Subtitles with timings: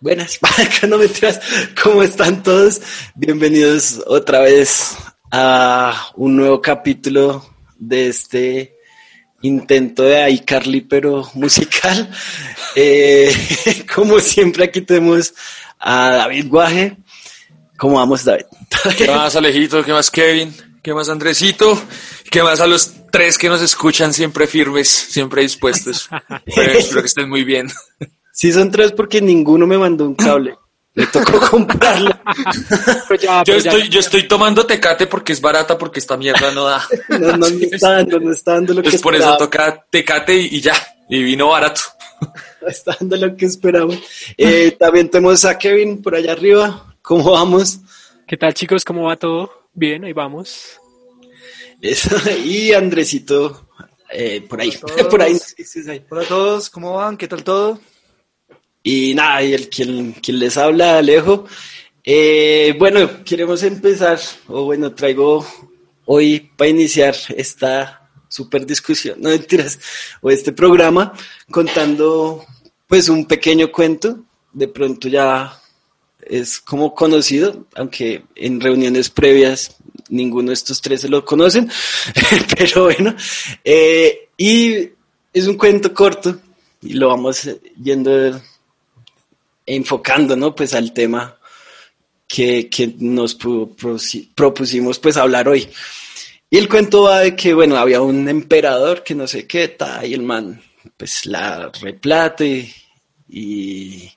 [0.00, 0.38] Buenas,
[0.88, 1.08] no me
[1.82, 2.80] ¿cómo están todos?
[3.16, 4.96] Bienvenidos otra vez
[5.32, 8.76] a un nuevo capítulo de este
[9.42, 12.10] intento de iCarly, pero musical.
[12.78, 13.34] Eh,
[13.94, 15.32] como siempre, aquí tenemos
[15.78, 16.98] a David Guaje.
[17.78, 18.44] ¿Cómo vamos, David?
[18.98, 19.82] ¿Qué más, Alejito?
[19.82, 20.54] ¿Qué más, Kevin?
[20.82, 21.82] ¿Qué más, Andresito?
[22.30, 26.10] ¿Qué más a los tres que nos escuchan siempre firmes, siempre dispuestos?
[26.44, 27.68] espero que estén muy bien.
[28.30, 30.56] Sí, son tres porque ninguno me mandó un cable.
[30.96, 32.10] Le tocó comprarlo.
[33.44, 36.82] yo, estoy, yo estoy tomando tecate porque es barata, porque esta mierda no da.
[37.20, 40.60] No, no, está dando, no está dando lo que Es por eso toca tecate y,
[40.62, 40.74] ya,
[41.10, 41.82] y vino barato.
[42.66, 43.98] está dando lo que esperamos.
[44.38, 46.96] Eh, también tenemos a Kevin por allá arriba.
[47.02, 47.78] ¿Cómo vamos?
[48.26, 48.82] ¿Qué tal, chicos?
[48.82, 49.68] ¿Cómo va todo?
[49.74, 50.80] Bien, ahí vamos.
[51.82, 53.68] Eso, y Andresito,
[54.10, 54.72] eh, por ahí.
[55.10, 55.38] por ahí.
[56.08, 57.18] Hola a todos, ¿cómo van?
[57.18, 57.78] ¿Qué tal todo?
[58.88, 61.44] Y nada, y el quien, quien les habla, Alejo.
[62.04, 65.44] Eh, bueno, queremos empezar, o bueno, traigo
[66.04, 69.80] hoy para iniciar esta super discusión, no mentiras,
[70.20, 71.12] o este programa,
[71.50, 72.46] contando
[72.86, 74.20] pues un pequeño cuento,
[74.52, 75.60] de pronto ya
[76.20, 79.78] es como conocido, aunque en reuniones previas
[80.10, 81.68] ninguno de estos tres se lo conocen,
[82.56, 83.16] pero bueno,
[83.64, 84.90] eh, y
[85.32, 86.38] es un cuento corto
[86.82, 87.50] y lo vamos
[87.82, 88.40] yendo
[89.66, 90.54] enfocando, ¿no?
[90.54, 91.36] Pues al tema
[92.26, 95.68] que, que nos propusimos pues hablar hoy.
[96.48, 100.14] Y el cuento va de que, bueno, había un emperador que no sé qué, y
[100.14, 100.62] el man,
[100.96, 102.72] pues la replate
[103.28, 104.08] y,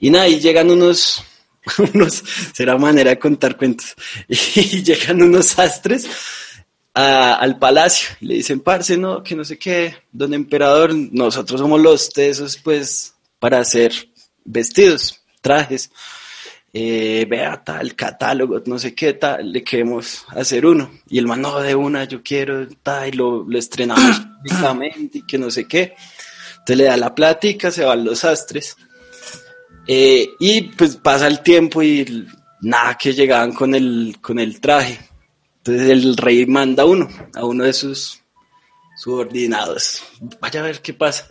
[0.00, 1.22] y nada, y llegan unos,
[1.94, 3.94] unos, será manera de contar cuentos,
[4.28, 6.08] y llegan unos sastres
[6.92, 11.80] al palacio y le dicen, parce, no, que no sé qué, don emperador, nosotros somos
[11.80, 13.92] los tesos, pues, para hacer
[14.44, 15.90] vestidos, trajes,
[16.72, 20.90] eh, vea tal catálogo, no sé qué tal, le queremos hacer uno.
[21.08, 24.22] Y el man, no, de una, yo quiero, tal, y lo, lo estrenamos
[25.12, 25.94] y que no sé qué.
[26.50, 28.76] Entonces le da la plática, se van los astres.
[29.86, 32.26] Eh, y pues pasa el tiempo y
[32.62, 34.98] nada que llegaban con el, con el traje.
[35.58, 38.20] Entonces el rey manda uno, a uno de sus
[38.96, 40.02] subordinados.
[40.40, 41.30] Vaya a ver qué pasa.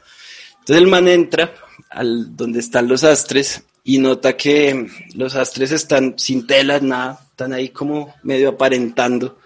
[0.59, 1.53] Entonces el man entra
[1.93, 7.53] al donde están los astres y nota que los astres están sin telas, nada, están
[7.53, 9.37] ahí como medio aparentando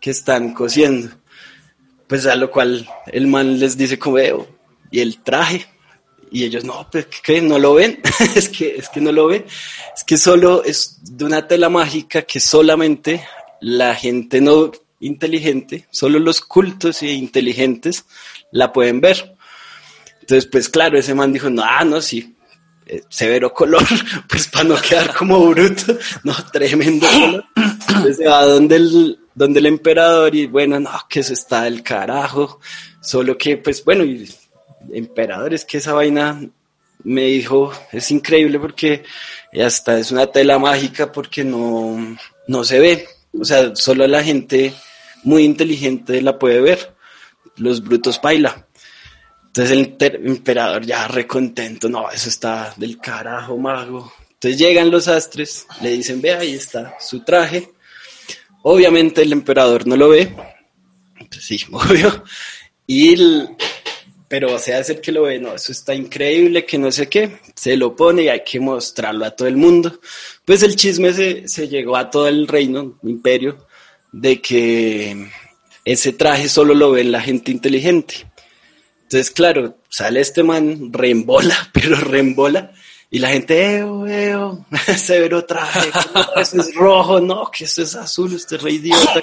[0.00, 1.10] que están cosiendo.
[2.06, 4.48] Pues a lo cual el man les dice como veo
[4.90, 5.66] y el traje
[6.30, 7.40] y ellos no, pues ¿qué?
[7.40, 8.00] no lo ven,
[8.34, 9.44] es que es que no lo ven,
[9.94, 13.24] es que solo es de una tela mágica que solamente
[13.60, 18.04] la gente no inteligente, solo los cultos e inteligentes
[18.50, 19.36] la pueden ver.
[20.28, 22.36] Entonces, pues claro, ese man dijo, no, ah, no, sí,
[22.84, 23.82] eh, severo color,
[24.28, 27.44] pues para no quedar como bruto, no, tremendo color.
[27.56, 32.60] Entonces va donde el, donde el emperador y bueno, no, que eso está del carajo,
[33.00, 34.28] solo que pues bueno, y
[34.92, 36.38] emperador, es que esa vaina
[37.04, 39.04] me dijo, es increíble porque
[39.64, 44.74] hasta es una tela mágica porque no, no se ve, o sea, solo la gente
[45.24, 46.94] muy inteligente la puede ver,
[47.56, 48.67] los brutos baila.
[49.48, 54.12] Entonces el emperador ya recontento, no, eso está del carajo, mago.
[54.34, 57.72] Entonces llegan los astres, le dicen, ve, ahí está su traje.
[58.62, 60.32] Obviamente el emperador no lo ve,
[61.28, 62.22] pues sí, obvio.
[62.86, 63.48] Y el,
[64.28, 67.76] pero se hace que lo ve, no, eso está increíble, que no sé qué, se
[67.76, 70.00] lo pone y hay que mostrarlo a todo el mundo.
[70.44, 73.66] Pues el chisme se, se llegó a todo el reino, imperio,
[74.12, 75.30] de que
[75.84, 78.26] ese traje solo lo ve la gente inteligente.
[79.08, 82.72] Entonces, claro, sale este man, reembola, pero reembola,
[83.10, 84.66] y la gente, eo, eo,
[84.98, 85.88] severo traje,
[86.36, 89.22] eso es rojo, no, que eso es azul, usted rey idiota.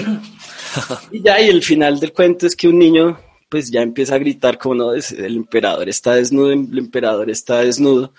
[1.12, 3.20] y ya, y el final del cuento es que un niño,
[3.50, 8.14] pues ya empieza a gritar como, no, el emperador está desnudo, el emperador está desnudo,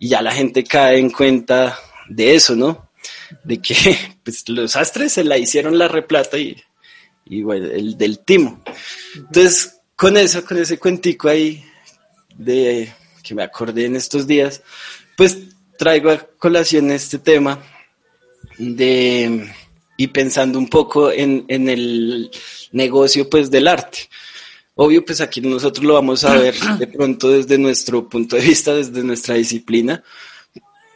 [0.00, 2.88] y ya la gente cae en cuenta de eso, ¿no?
[3.44, 3.94] De que,
[4.24, 6.56] pues, los astres se la hicieron la replata y,
[7.26, 8.62] y bueno, el del timo.
[9.14, 11.64] Entonces, con eso, con ese cuentico ahí
[12.36, 14.62] de que me acordé en estos días,
[15.16, 15.38] pues
[15.78, 17.60] traigo a colación este tema
[18.58, 19.50] de,
[19.96, 22.30] y pensando un poco en, en el
[22.72, 24.08] negocio pues del arte.
[24.74, 28.74] Obvio, pues aquí nosotros lo vamos a ver de pronto desde nuestro punto de vista,
[28.74, 30.04] desde nuestra disciplina,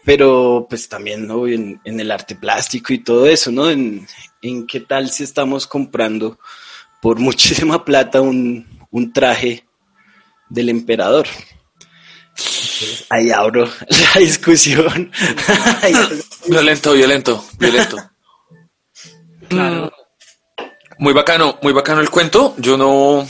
[0.04, 1.46] pero pues también ¿no?
[1.48, 3.70] en, en el arte plástico y todo eso, ¿no?
[3.70, 4.06] En,
[4.42, 6.38] en qué tal si estamos comprando
[7.00, 9.64] por muchísima plata un, un traje
[10.48, 11.26] del emperador.
[12.30, 15.10] Entonces, ahí abro la discusión.
[16.46, 18.10] violento, violento, violento.
[19.48, 19.92] Claro.
[20.98, 22.54] Muy bacano, muy bacano el cuento.
[22.58, 23.26] Yo no,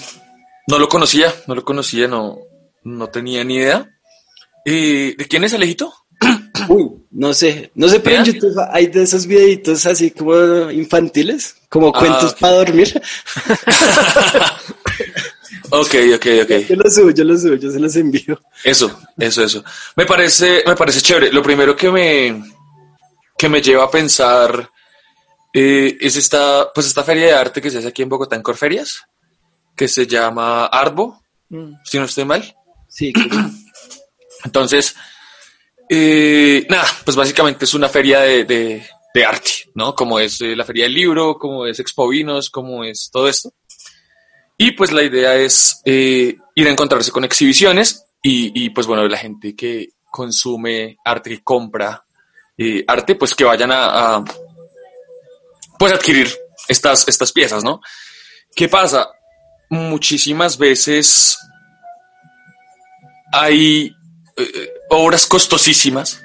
[0.67, 2.39] no lo conocía, no lo conocía, no,
[2.85, 3.89] no tenía ni idea.
[4.65, 5.93] ¿Y ¿De quién es Alejito?
[6.69, 8.25] Uy, no sé, no sé, pero en.
[8.25, 13.01] YouTube hay de esos videitos así como infantiles, como Ah, cuentos para dormir.
[15.71, 16.51] Ok, ok, ok.
[16.69, 18.41] Yo los subo, yo los subo, yo se los envío.
[18.65, 19.65] Eso, eso, eso.
[19.97, 21.33] Me parece, me parece chévere.
[21.33, 22.43] Lo primero que me,
[23.39, 24.71] que me lleva a pensar
[25.53, 28.43] eh, es esta, pues esta feria de arte que se hace aquí en Bogotá, en
[28.43, 29.03] Corferias,
[29.77, 31.21] que se llama Arbo,
[31.53, 31.73] Mm.
[31.85, 32.55] si no estoy mal.
[32.89, 33.13] Sí,
[34.45, 34.95] Entonces,
[35.89, 39.93] eh, nada, pues básicamente es una feria de, de- de arte, ¿no?
[39.95, 43.53] Como es eh, la feria del libro, como es Expo Vinos, como es todo esto.
[44.63, 49.09] Y pues la idea es eh, ir a encontrarse con exhibiciones y, y, pues bueno,
[49.09, 52.05] la gente que consume arte, que compra
[52.59, 54.23] eh, arte, pues que vayan a,
[55.79, 56.31] pues adquirir
[56.69, 57.81] estas, estas piezas, ¿no?
[58.55, 59.09] ¿Qué pasa?
[59.71, 61.39] Muchísimas veces
[63.33, 63.91] hay
[64.37, 66.23] eh, obras costosísimas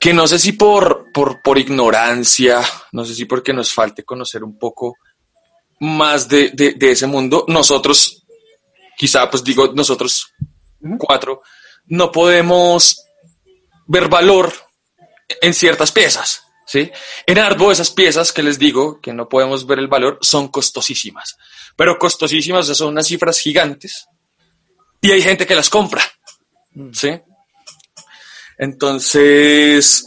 [0.00, 2.60] que no sé si por, por, por ignorancia,
[2.90, 4.96] no sé si porque nos falte conocer un poco
[5.84, 8.24] más de, de, de ese mundo, nosotros,
[8.96, 10.32] quizá pues digo nosotros
[10.98, 11.42] cuatro,
[11.86, 13.04] no podemos
[13.86, 14.52] ver valor
[15.40, 16.40] en ciertas piezas.
[16.66, 16.90] ¿Sí?
[17.26, 21.36] En Arbo esas piezas que les digo que no podemos ver el valor son costosísimas,
[21.76, 24.08] pero costosísimas o sea, son unas cifras gigantes
[25.02, 26.02] y hay gente que las compra.
[26.92, 27.20] ¿Sí?
[28.56, 30.06] Entonces,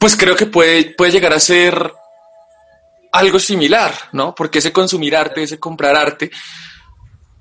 [0.00, 1.92] pues creo que puede, puede llegar a ser
[3.12, 4.34] algo similar, ¿no?
[4.34, 6.30] Porque ese consumir arte, ese comprar arte,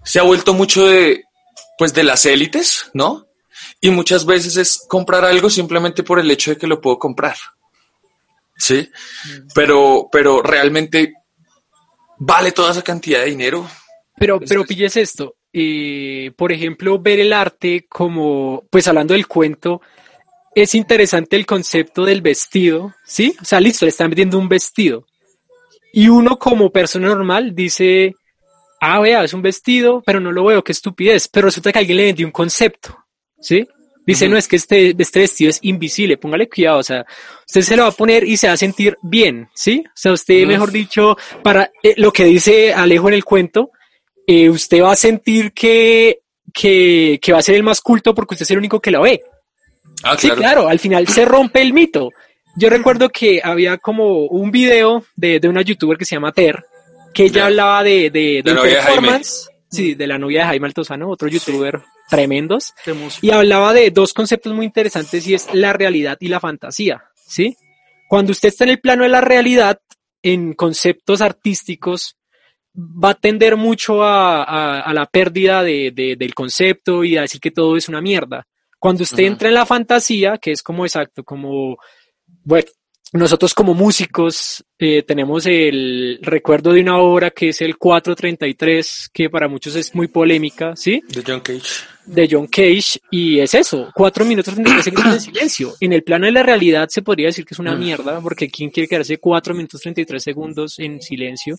[0.03, 1.23] se ha vuelto mucho de,
[1.77, 3.27] pues de las élites, ¿no?
[3.81, 7.35] Y muchas veces es comprar algo simplemente por el hecho de que lo puedo comprar.
[8.55, 8.89] ¿Sí?
[9.53, 11.13] Pero, pero realmente
[12.17, 13.69] vale toda esa cantidad de dinero.
[14.17, 15.35] Pero, pero pilles esto.
[15.53, 19.81] eh, por ejemplo, ver el arte como, pues hablando del cuento,
[20.55, 23.35] es interesante el concepto del vestido, ¿sí?
[23.39, 25.05] O sea, listo, le están vendiendo un vestido.
[25.93, 28.13] Y uno como persona normal dice,
[28.79, 31.27] ah, vea, es un vestido, pero no lo veo, qué estupidez.
[31.27, 32.97] Pero resulta que alguien le vendió un concepto,
[33.39, 33.67] ¿sí?
[34.05, 37.05] Dice, no, es que este, este vestido es invisible, póngale cuidado, o sea,
[37.45, 39.83] usted se lo va a poner y se va a sentir bien, ¿sí?
[39.85, 43.71] O sea, usted, mejor dicho, para eh, lo que dice Alejo en el cuento,
[44.25, 46.21] eh, usted va a sentir que,
[46.53, 49.01] que, que va a ser el más culto porque usted es el único que lo
[49.01, 49.23] ve.
[50.03, 52.11] Ah, Sí, claro, al final se rompe el mito.
[52.57, 56.63] Yo recuerdo que había como un video de, de una youtuber que se llama Ter,
[57.13, 57.45] que ella Ya.
[57.47, 58.95] hablaba de, de, La del novia de Jaime.
[59.01, 63.25] performance, sí, de la novia de Jaime Altozano, otro youtuber tremendos, De música.
[63.25, 67.55] y hablaba de dos conceptos muy interesantes y es la realidad y la fantasía, ¿sí?
[68.09, 69.79] Cuando usted está en el plano de la realidad,
[70.23, 72.15] en conceptos artísticos,
[72.75, 77.21] va a tender mucho a, a- a la pérdida de- de- del concepto y a
[77.21, 78.47] decir que todo es una mierda.
[78.79, 81.77] Cuando usted entra en la fantasía, que es como exacto, como,
[82.47, 82.67] bueno,
[83.13, 89.29] nosotros como músicos eh, tenemos el recuerdo de una obra que es el 433, que
[89.29, 91.01] para muchos es muy polémica, ¿sí?
[91.09, 91.85] De John Cage.
[92.05, 95.73] de John Cage y es eso, cuatro minutos 33 segundos de silencio.
[95.81, 97.79] En el plano de la realidad se podría decir que es una Mm.
[97.79, 101.57] mierda, porque ¿quién quiere quedarse cuatro minutos 33 segundos en silencio?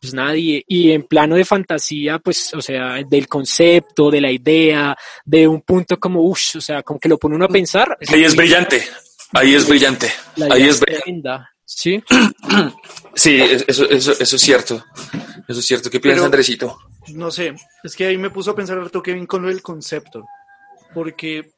[0.00, 0.62] Pues nadie.
[0.68, 5.62] Y en plano de fantasía, pues, o sea, del concepto, de la idea, de un
[5.62, 7.96] punto como, uff, o sea, como que lo pone uno a pensar.
[8.08, 8.82] Ahí es brillante.
[9.32, 10.10] Ahí es brillante.
[10.36, 11.28] La Ahí es brillante.
[11.64, 12.02] ¿sí?
[13.14, 14.84] Sí, es- eso, eso, eso es cierto.
[15.48, 15.88] Eso es cierto.
[15.88, 16.78] ¿Qué piensas, Pero- Andresito?
[17.14, 20.24] No sé, es que ahí me puso a pensar harto Kevin con del concepto,
[20.92, 21.50] porque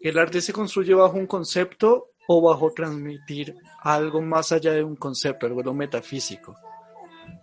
[0.00, 4.96] el arte se construye bajo un concepto o bajo transmitir algo más allá de un
[4.96, 6.56] concepto, algo lo metafísico.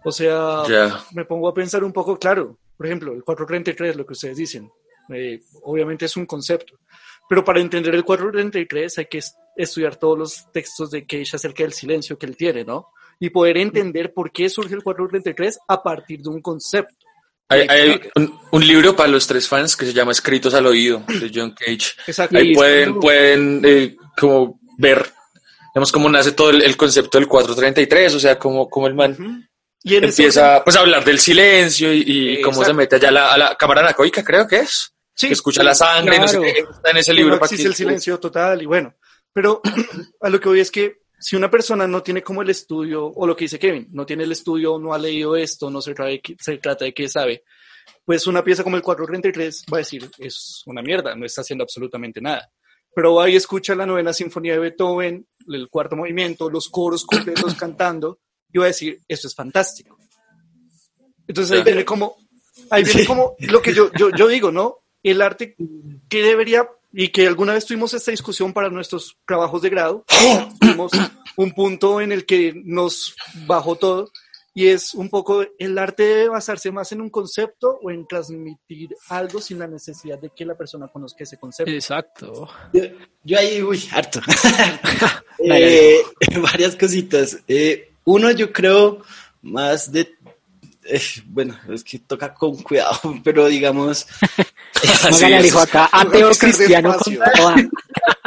[0.03, 0.63] O sea,
[1.13, 4.69] me pongo a pensar un poco, claro, por ejemplo, el 433, lo que ustedes dicen,
[5.13, 6.79] eh, obviamente es un concepto,
[7.29, 11.63] pero para entender el 433 hay que es- estudiar todos los textos de Cage acerca
[11.63, 12.87] del silencio que él tiene, ¿no?
[13.19, 16.93] Y poder entender por qué surge el 433 a partir de un concepto.
[17.47, 21.03] Hay, hay un, un libro para los tres fans que se llama Escritos al Oído,
[21.07, 21.93] de John Cage.
[22.07, 22.37] Exacto.
[22.37, 25.05] Ahí pueden, pueden eh, como ver
[25.75, 29.45] Vemos cómo nace todo el, el concepto del 433, o sea, como, como el man.
[29.83, 32.03] Y ese empieza pues, a hablar del silencio y,
[32.37, 34.94] y cómo se mete allá a la, a la cámara anacoica, creo que es.
[35.15, 36.53] Sí, que escucha la sangre, no sé claro.
[36.53, 37.37] qué, está en ese libro.
[37.37, 38.95] no existe el silencio total y bueno,
[39.31, 39.61] pero
[40.21, 43.25] a lo que voy es que si una persona no tiene como el estudio, o
[43.25, 46.11] lo que dice Kevin, no tiene el estudio, no ha leído esto, no se trata
[46.11, 47.43] de que, se trata de que sabe,
[48.03, 51.63] pues una pieza como el 433 va a decir, es una mierda, no está haciendo
[51.63, 52.51] absolutamente nada.
[52.93, 57.55] Pero va y escucha la novena sinfonía de Beethoven, el cuarto movimiento, los coros completos
[57.59, 58.19] cantando,
[58.51, 59.97] y va a decir, esto es fantástico.
[61.27, 61.65] Entonces ahí Claro.
[61.65, 62.15] viene como,
[62.69, 64.84] ahí viene como lo que yo, yo, yo digo, ¿no?
[65.05, 65.55] El arte
[66.09, 70.05] que debería, y que alguna vez tuvimos esta discusión para nuestros trabajos de grado,
[70.59, 70.91] tuvimos
[71.35, 74.11] un punto en el que nos bajó todo,
[74.57, 78.95] y es un poco, el arte debe basarse más en un concepto o en transmitir
[79.09, 81.71] algo sin la necesidad de que la persona conozca ese concepto.
[81.71, 82.47] Exacto.
[82.71, 82.83] Yo,
[83.21, 84.21] yo ahí, uy, harto.
[85.39, 86.01] Eh,
[86.41, 87.39] varias cositas.
[87.47, 89.03] Eh, uno, yo creo
[89.41, 90.15] más de.
[90.85, 94.07] eh, bueno, es que toca con cuidado, pero digamos.
[95.09, 95.45] Es.
[95.45, 97.55] hijo, acá, ateo cristiano con toda.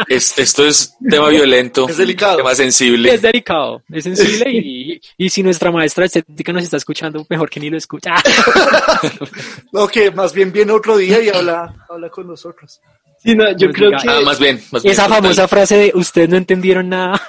[0.08, 2.36] Es- esto es tema violento, Es delicado.
[2.38, 3.12] tema sensible.
[3.14, 7.60] Es delicado, es sensible y, y si nuestra maestra estética nos está escuchando, mejor que
[7.60, 8.14] ni lo escucha.
[9.72, 12.80] No, que más bien viene otro día y habla, habla con nosotros.
[13.22, 14.08] Sí, no, yo Pues creo diga, que.
[14.10, 14.92] Ah, más bien, más bien.
[14.92, 15.22] Esa total.
[15.22, 17.20] famosa frase de ustedes no entendieron nada,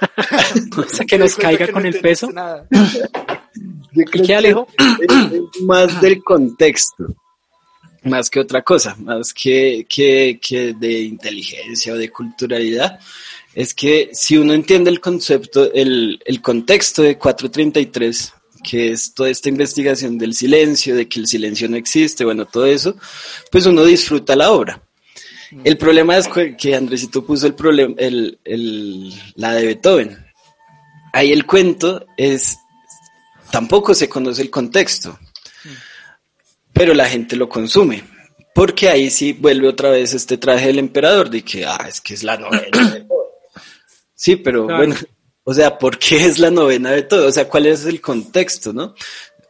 [0.77, 2.31] O sea, que nos caiga que con no el peso.
[2.31, 2.65] nada.
[2.71, 4.67] yo creo ¿Y qué, que Alejo?
[4.77, 7.05] es más del contexto.
[8.03, 12.99] Más que otra cosa, más que, que, que de inteligencia o de culturalidad.
[13.53, 19.29] Es que si uno entiende el concepto, el, el contexto de 433, que es toda
[19.29, 22.95] esta investigación del silencio, de que el silencio no existe, bueno, todo eso,
[23.51, 24.81] pues uno disfruta la obra.
[25.63, 30.25] El problema es que que Andresito puso el problema, el, el, la de Beethoven.
[31.11, 32.57] Ahí el cuento es,
[33.51, 35.17] tampoco se conoce el contexto,
[36.79, 38.01] pero la gente lo consume.
[38.55, 42.13] Porque ahí sí vuelve otra vez este traje del emperador de que, ah, es que
[42.13, 43.07] es la novena de Beethoven.
[44.15, 44.77] Sí, pero Claro.
[44.85, 44.95] bueno,
[45.43, 47.27] o sea, ¿por qué es la novena de todo?
[47.27, 48.95] O sea, ¿cuál es el contexto, no?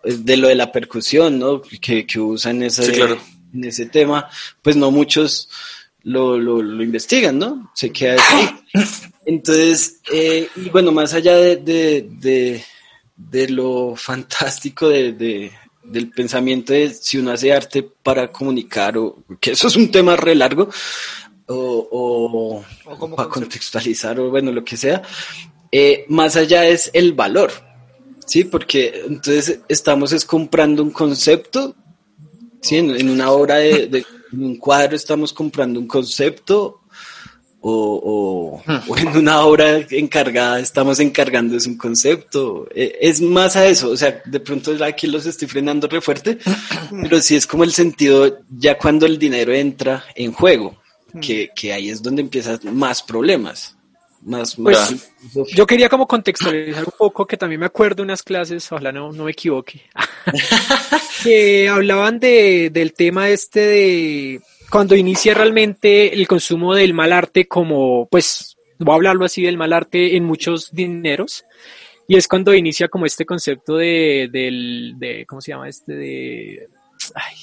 [0.04, 1.62] De lo de la percusión, ¿no?
[1.62, 3.18] Que, que usan ese, Sí, claro.
[3.54, 4.28] en ese tema,
[4.64, 5.50] pues no muchos
[6.02, 7.72] lo, lo, lo investigan, ¿no?
[7.76, 8.50] Se queda así.
[9.26, 12.64] Entonces, eh, y bueno, más allá de, de, de,
[13.16, 15.52] de lo fantástico de, de-
[15.90, 20.16] del pensamiento de si uno hace arte para comunicar, o que eso es un tema
[20.16, 20.70] re largo,
[21.48, 25.02] o, o, O como para contextualizar, o bueno, lo que sea,
[25.72, 27.52] eh, más allá es el valor,
[28.26, 28.44] ¿sí?
[28.44, 31.76] Porque entonces estamos es comprando un concepto,
[32.62, 32.78] ¿sí?
[32.78, 36.79] En, en una obra de, de- en un cuadro estamos comprando un concepto
[37.62, 42.68] o, o- o en una obra encargada estamos encargando es un concepto.
[42.74, 46.38] Eh, es más a eso, o sea, de pronto aquí los estoy frenando re fuerte,
[47.02, 50.78] pero sí es como el sentido ya cuando el dinero entra en juego,
[51.22, 53.76] que, que ahí es donde empiezan más problemas.
[54.22, 58.70] Más, Pues, más Yo quería como contextualizar un poco, que también me acuerdo unas clases,
[58.70, 59.82] ojalá no, no me equivoque,
[61.24, 67.48] que hablaban de, del tema este de cuando inicia realmente el consumo del mal arte
[67.48, 71.46] como, pues, voy a hablarlo así del mal arte en muchos dineros,
[72.08, 75.94] y es cuando inicia como este concepto de, del, de, ¿cómo se llama este?
[75.94, 76.68] De,
[77.14, 77.36] ay,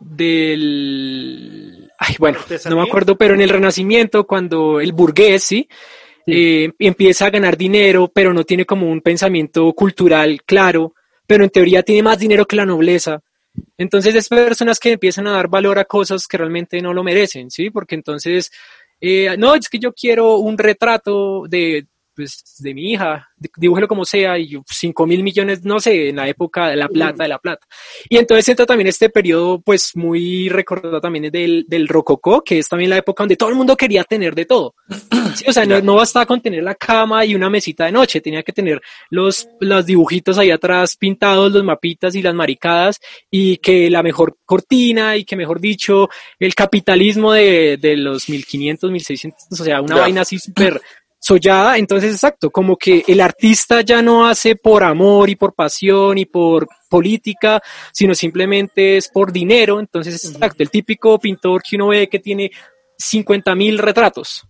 [0.00, 2.38] del, ay, bueno,
[2.68, 5.68] no me acuerdo, pero en el Renacimiento, cuando el burgués, ¿sí?
[6.26, 10.94] Eh, empieza a ganar dinero, pero no tiene como un pensamiento cultural claro,
[11.26, 13.22] pero en teoría tiene más dinero que la nobleza.
[13.76, 17.50] Entonces es personas que empiezan a dar valor a cosas que realmente no lo merecen,
[17.50, 17.70] ¿sí?
[17.70, 18.50] Porque entonces,
[19.00, 21.86] eh, no, es que yo quiero un retrato de,
[22.20, 26.10] pues, de mi hija, di- dibújelo como sea, y yo, cinco mil millones, no sé,
[26.10, 27.66] en la época de la plata, de la plata.
[28.08, 32.68] Y entonces entra también este periodo, pues, muy recordado también del, del rococó, que es
[32.68, 34.74] también la época donde todo el mundo quería tener de todo.
[35.32, 38.20] Sí, o sea, no, no bastaba con tener la cama y una mesita de noche,
[38.20, 42.98] tenía que tener los, los dibujitos ahí atrás pintados, los mapitas y las maricadas,
[43.30, 46.08] y que la mejor cortina, y que mejor dicho,
[46.40, 50.00] el capitalismo de, de los 1500, 1600, o sea, una Ya.
[50.02, 50.80] vaina así súper
[51.30, 56.18] sollada, entonces exacto, como que el artista ya no hace por amor y por pasión
[56.18, 61.88] y por política, sino simplemente es por dinero, entonces exacto, el típico pintor que uno
[61.88, 62.50] ve que tiene
[62.98, 64.42] 50 mil retratos.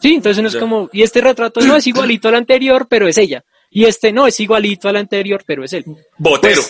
[0.00, 0.60] Sí, entonces uno es Ya.
[0.60, 3.44] como, y este retrato no es igualito al anterior, pero es ella.
[3.68, 5.84] Y este no es igualito al anterior, pero es él.
[6.16, 6.62] Botero.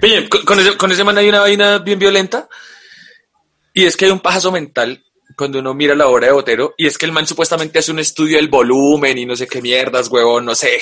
[0.00, 2.48] Pues, con ese, con ese man hay una vaina bien violenta.
[3.74, 5.03] Y es que hay un pajazo mental
[5.36, 7.98] cuando uno mira la obra de Botero, y es que el man supuestamente hace un
[7.98, 10.80] estudio del volumen y no sé qué mierdas, huevón, no sé.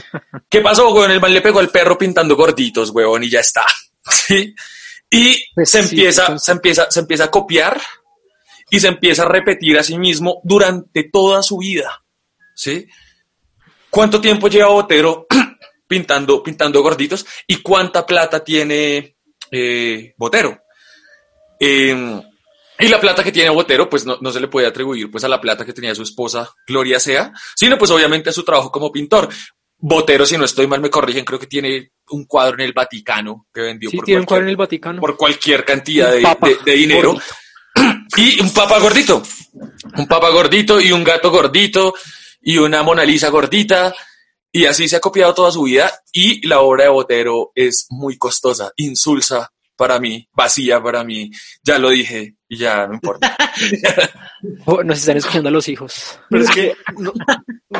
[0.48, 1.10] ¿Qué pasó, huevón?
[1.10, 3.64] El man le pegó al perro pintando gorditos, huevón, y ya está.
[4.10, 4.54] ¿Sí?
[5.10, 7.80] Y Pues se sí, empieza, se empieza, se empieza a copiar
[8.70, 12.02] y se empieza a repetir a sí mismo durante toda su vida.
[12.54, 12.86] ¿Sí?
[13.90, 15.26] ¿Cuánto tiempo lleva Botero
[15.86, 17.24] pintando, pintando gorditos?
[17.46, 19.16] ¿Y cuánta plata tiene
[19.50, 20.60] eh, Botero?
[21.58, 22.22] Eh,
[22.78, 25.28] y la plata que tiene Botero, pues no, no se le puede atribuir pues a
[25.28, 28.90] la plata que tenía su esposa Gloria Sea, sino pues obviamente a su trabajo como
[28.92, 29.28] pintor.
[29.78, 33.46] Botero, si no estoy mal, me corrigen, creo que tiene un cuadro en el Vaticano
[33.52, 35.00] que vendió Sí, por, tiene un cuadro en cualquier, el Vaticano.
[35.00, 37.12] por cualquier cantidad de, papa de- de dinero.
[37.12, 37.34] gordito.
[38.16, 39.22] Y un papa gordito.
[39.98, 41.92] Un papa gordito y un gato gordito
[42.40, 43.94] y una Mona Lisa gordita.
[44.50, 45.92] Y así se ha copiado toda su vida.
[46.12, 51.30] Y la obra de Botero es muy costosa, insulsa para mí, vacía para mí.
[51.62, 53.36] Ya lo dije y ya no importa.
[54.66, 56.20] Oh, nos están escuchando a los hijos.
[56.30, 57.12] Pero es que no,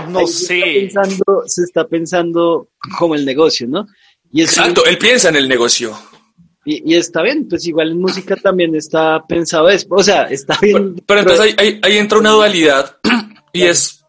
[0.09, 0.85] no Ahí se sé.
[0.87, 2.69] está pensando- se está pensando
[2.99, 3.87] como el negocio, ¿no?
[4.33, 5.97] Y, Exacto, él piensa en el negocio.
[6.65, 9.87] y, y está bien, pues igual en música también está pensado eso.
[9.91, 11.03] O sea, está Pero, bien.
[11.07, 12.97] pero entonces ahí, ahí- ahí entra una dualidad
[13.53, 14.05] y es,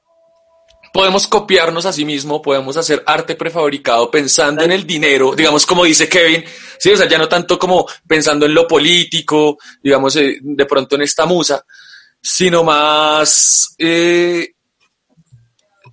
[0.94, 5.84] podemos copiarnos a sí mismo, podemos hacer arte prefabricado pensando en el dinero, digamos como
[5.84, 6.44] dice Kevin,
[6.77, 10.96] sí, o sea, ya no tanto como pensando en lo político, digamos, eh, de pronto
[10.96, 11.63] en esta musa,
[12.22, 14.53] sino más, eh,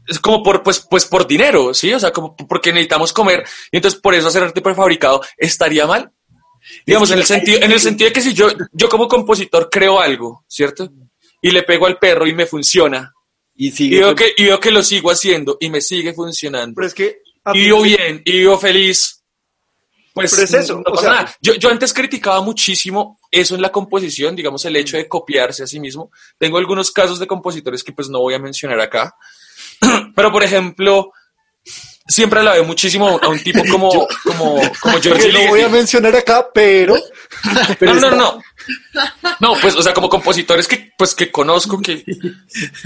[0.06, 3.76] es como por, pues, pues por dinero, sí, o sea, como porque necesitamos comer y
[3.76, 6.10] entonces por eso hacer arte prefabricado estaría mal.
[6.86, 10.00] Digamos, en el sentido, en el sentido de que si yo, yo como compositor creo
[10.00, 10.90] algo, ¿cierto?
[11.42, 13.12] Y le pego al perro y me funciona.
[13.56, 13.98] Y Y sigue.
[14.00, 16.74] veo que, y veo que lo sigo haciendo y me sigue funcionando.
[16.74, 17.18] Pero es que.
[17.52, 19.20] Y de- bien, y vivo feliz.
[20.12, 21.36] Pues Pero es eso, no o pasa sea- nada.
[21.40, 25.66] Yo, yo antes criticaba muchísimo eso en la composición, digamos, el hecho de copiarse a
[25.66, 26.10] sí mismo.
[26.38, 29.14] Tengo algunos casos de compositores que pues no voy a mencionar acá.
[30.14, 31.12] Pero, por ejemplo,
[32.06, 33.90] siempre alabé muchísimo a un tipo como,
[34.22, 36.94] como, como Que George lo voy a mencionar acá, pero.
[37.80, 38.16] No, no, no.
[38.16, 38.42] No,
[39.60, 42.04] pues, o sea, como compositores que, pues, que conozco, que,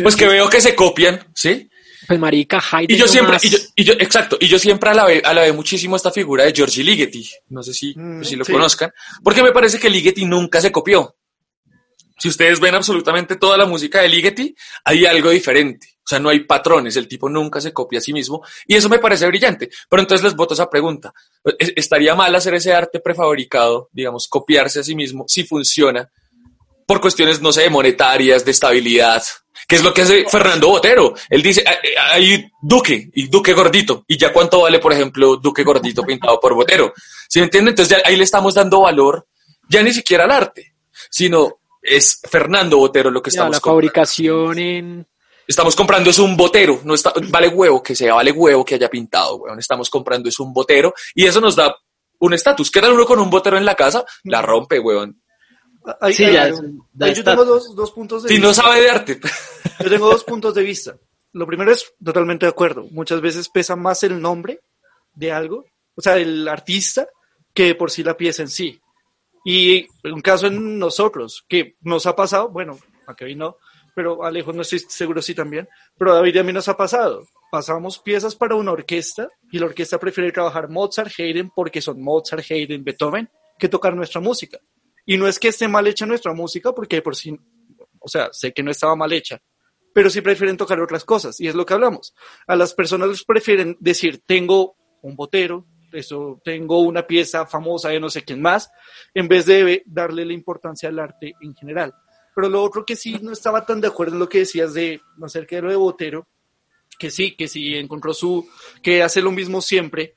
[0.03, 1.69] pues, que veo que se copian, ¿sí?
[2.07, 5.21] Pues marica, Haydn Y yo siempre, y yo, y yo- exacto, y yo siempre alabé,
[5.25, 7.29] alabé muchísimo esta figura de Georgie Ligeti.
[7.51, 8.53] No sé si, Mm, si lo sí.
[8.53, 8.91] conozcan,
[9.23, 11.17] porque me parece que Ligeti nunca se copió.
[12.19, 14.55] Si ustedes ven absolutamente toda la música de Ligeti,
[14.85, 15.87] hay algo diferente.
[16.05, 18.89] O sea, no hay patrones, el tipo nunca se copia a sí mismo, y eso
[18.89, 19.69] me parece brillante.
[19.91, 21.13] Pero entonces les voto esa pregunta.
[21.59, 26.11] ¿Es- ¿Estaría mal hacer ese arte prefabricado, digamos, copiarse a sí mismo, si funciona,
[26.87, 29.23] por cuestiones, no sé, monetarias, de estabilidad,
[29.69, 31.13] que es lo que hace Fernando Botero.
[31.29, 34.05] Él dice, "Ah, eh, hay Duque y Duque gordito.
[34.09, 36.95] ¿Y ya cuánto vale, por ejemplo, Duque gordito pintado por Botero?
[37.29, 37.73] ¿Sí me entienden?
[37.73, 39.27] Entonces ya ahí le estamos dando valor,
[39.69, 40.75] ya ni siquiera al arte,
[41.11, 41.59] sino
[41.97, 43.77] es Fernando Botero lo que Ya, estamos la comprando.
[43.77, 45.07] fabricación en...
[45.47, 48.91] Estamos comprando es un botero, no está, vale huevo que sea, vale huevo que haya
[48.91, 49.59] pintado, weón.
[49.59, 51.75] Estamos comprando es un botero y eso nos da
[52.19, 52.71] un estatus.
[52.71, 54.05] ¿Qué tal uno con un botero en la casa?
[54.25, 55.23] La rompe, weón.
[56.03, 56.35] Ahí- Sí, ahí-
[56.93, 58.47] ya ahí- yo tengo dos, dos puntos de Si vista.
[58.49, 59.21] no sabe de arte.
[59.81, 60.97] Yo tengo dos puntos de vista.
[61.33, 62.85] Lo primero es totalmente de acuerdo.
[62.91, 64.61] Muchas veces pesa más el nombre
[65.15, 67.07] de algo, o sea, el artista,
[67.55, 68.79] que por sí la pieza en sí.
[69.45, 73.57] Y un caso en nosotros, que nos ha pasado, bueno, a Kevin no,
[73.95, 77.27] pero Alejo no estoy seguro si también, pero David a mí nos ha pasado.
[77.51, 82.45] Pasamos piezas para una orquesta y la orquesta prefiere trabajar Mozart, Haydn, porque son Mozart,
[82.49, 84.61] Haydn, Beethoven, que tocar nuestra música.
[85.05, 87.37] Y no es que esté mal hecha nuestra música, porque por sí,
[87.99, 89.41] o sea, sé que no estaba mal hecha,
[89.93, 92.15] pero sí prefieren tocar otras cosas, y es lo que hablamos.
[92.47, 98.01] A las personas les prefieren decir, tengo un botero, eso, tengo una pieza famosa de
[98.01, 98.71] no sé quién más,
[99.15, 101.93] en vez de darle la importancia al arte en general.
[102.35, 105.01] Pero lo otro que sí no estaba tan de acuerdo en lo que decías de
[105.23, 106.29] acerca de lo de Botero,
[106.99, 108.49] que sí, que sí encontró su,
[108.83, 110.15] que hace lo mismo siempre,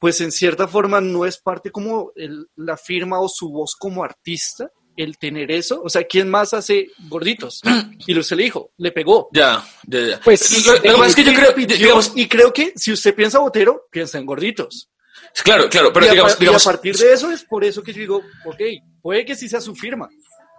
[0.00, 4.04] pues en cierta forma no es parte como el- la firma o su voz como
[4.04, 5.82] artista, el tener eso.
[5.84, 7.60] O sea, ¿quién más hace gorditos?
[8.06, 9.28] Y lo se le dijo, le pegó.
[9.32, 10.20] Ya, ya, ya.
[10.20, 13.14] Pues, lo, lo que pasa es que yo creo, digamos, y creo que si usted
[13.14, 14.90] piensa Botero, piensa en gorditos.
[15.44, 17.82] Claro, claro, pero y, a, digamos, pa- y a partir de eso es por eso
[17.82, 18.60] que yo digo, ok,
[19.02, 20.08] puede que sí sea su firma.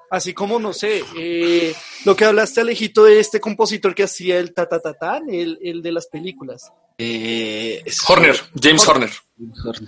[0.09, 4.53] Así como, no sé, eh, lo que hablaste, Alejito, de este compositor que hacía el
[4.53, 9.11] tatatatán, el, el de las películas, Eh, es- Horner, James Horner.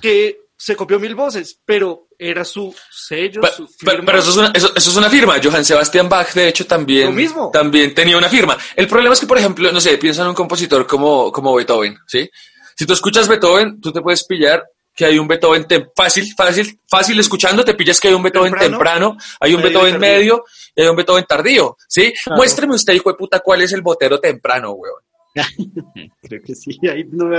[0.02, 4.04] que se copió mil voces, pero era su sello, Pe- su firma.
[4.06, 5.38] Pero, eso, es una, eso, eso es una firma.
[5.42, 7.50] Johann Sebastian Bach, de hecho, también, Lo mismo.
[7.52, 8.58] también tenía una firma.
[8.76, 11.98] El problema es que, por ejemplo, no sé, piensa en un compositor como, como Beethoven,
[12.06, 12.30] ¿sí?
[12.76, 14.66] Si tú escuchas Beethoven, tú te puedes pillar
[15.00, 19.16] que hay un Beethoven fácil, fácil, fácil escuchando, te pillas que hay un Beethoven temprano,
[19.40, 20.44] hay un Beethoven medio
[20.76, 22.14] y hay un Beethoven tardío, ¿sí?
[22.36, 25.02] Muéstreme usted, hijo de puta, cuál es el botero temprano, weón.
[26.22, 26.78] creo que sí,
[27.14, 27.32] no,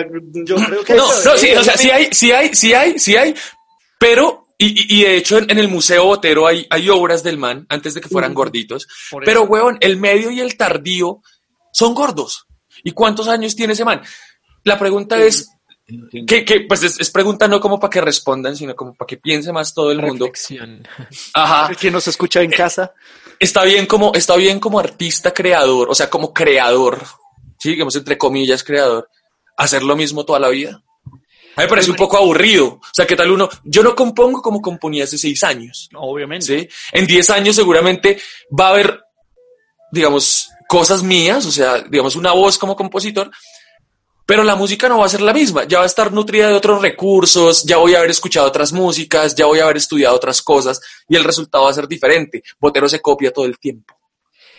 [0.42, 3.14] yo creo que no, no, sí, o sea, sí hay, sí hay, sí hay, sí
[3.14, 3.34] hay,
[3.98, 7.92] pero y, y, de hecho en, el Museo Botero hay, hay obras del man antes
[7.92, 8.88] de que fueran gorditos.
[9.22, 11.20] Pero, weón, el medio y el tardío
[11.74, 12.46] son gordos.
[12.84, 14.00] ¿Y cuántos años tiene ese man?
[14.64, 15.50] La pregunta es,
[16.26, 19.52] que, que, pues es, pregunta no como para que respondan, sino como para que piense
[19.52, 20.30] más todo el mundo.
[21.34, 21.68] Ajá.
[21.70, 22.92] El que nos escucha en casa.
[23.38, 27.02] Está bien como, está bien como artista creador, o sea, como creador,
[27.58, 29.08] sí, digamos entre comillas creador,
[29.56, 30.82] hacer lo mismo toda la vida.
[31.56, 32.66] A mí me parece un poco aburrido.
[32.66, 33.48] O sea, ¿qué tal uno?
[33.64, 35.88] Yo no compongo como componía hace seis años.
[35.94, 36.46] Obviamente.
[36.46, 36.68] ¿sí?
[36.92, 38.20] En diez años seguramente
[38.58, 39.00] va a haber,
[39.92, 43.30] digamos, cosas mías, o sea, digamos, una voz como compositor,
[44.30, 46.54] pero la música no va a ser la misma, ya va a estar nutrida de
[46.54, 50.40] otros recursos, ya voy a haber escuchado otras músicas, ya voy a haber estudiado otras
[50.40, 52.40] cosas y el resultado va a ser diferente.
[52.60, 53.99] Botero se copia todo el tiempo.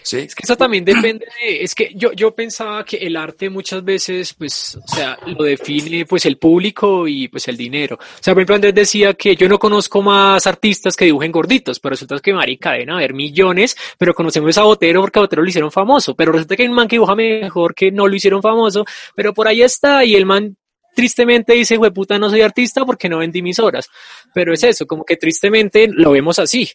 [0.04, 3.84] Es que eso también depende de, es que yo, yo pensaba que el arte muchas
[3.84, 7.98] veces, pues, o sea, lo define pues el público y pues el dinero.
[7.98, 11.80] O sea, por ejemplo, Andrés decía que yo no conozco más artistas que dibujen gorditos,
[11.80, 15.50] pero resulta que marica, deben haber millones, pero conocemos a Botero porque a Botero lo
[15.50, 18.42] hicieron famoso, pero resulta que hay un man que dibuja mejor que no lo hicieron
[18.42, 18.86] famoso,
[19.16, 20.58] pero por ahí está y el man
[20.96, 23.90] tristemente dice, puta, no soy artista porque no vendí mis obras.
[24.34, 26.70] Pero es eso, como que tristemente lo vemos así.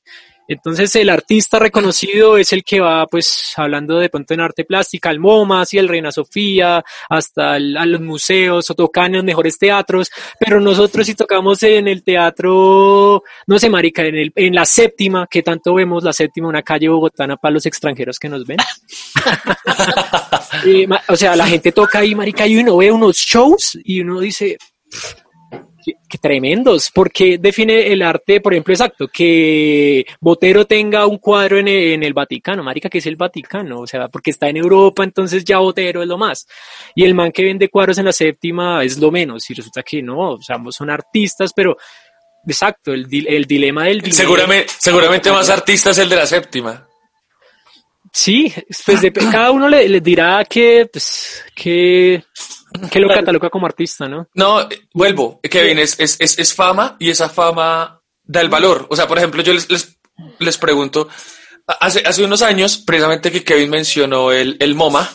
[0.49, 5.11] Entonces el artista reconocido es el que va, pues, hablando de pronto en arte plástica,
[5.11, 9.59] al MoMA, hacia el Reina Sofía, hasta a los museos, o tocan en los mejores
[9.59, 14.65] teatros, pero nosotros si tocamos en el teatro, no sé, marica, en, el, en la
[14.65, 18.59] séptima, que tanto vemos la séptima, una calle bogotana para los extranjeros que nos ven.
[21.09, 24.57] o sea, la gente toca ahí, marica, y uno ve unos shows y uno dice,
[25.87, 31.68] Qué, tremendos, porque define el arte, por ejemplo, exacto, que Botero tenga un cuadro en
[31.68, 35.59] el, Vaticano, marica, que es el Vaticano, o sea, porque está en Europa, entonces ya
[35.59, 36.49] Botero es lo más.
[36.96, 40.03] Y el man que vende cuadros en la séptima es lo menos, y resulta que
[40.03, 41.77] no, o sea, son artistas, pero
[42.44, 44.16] exacto, el, el dilema del dilema.
[44.16, 46.85] Seguramente, seguramente más artistas el de la séptima.
[48.12, 48.53] Sí,
[48.85, 52.25] pues de, cada uno le, dirá que, pues, que
[52.91, 54.29] que lo cataloga como artista, ¿no?
[54.35, 58.87] No, vuelvo, Kevin, es, es, es, fama y esa fama da el valor.
[58.91, 59.99] O sea, por ejemplo, yo les, les,
[60.39, 61.09] les pregunto,
[61.67, 65.09] hace, hace unos años, precisamente que Kevin mencionó el, el MoMA,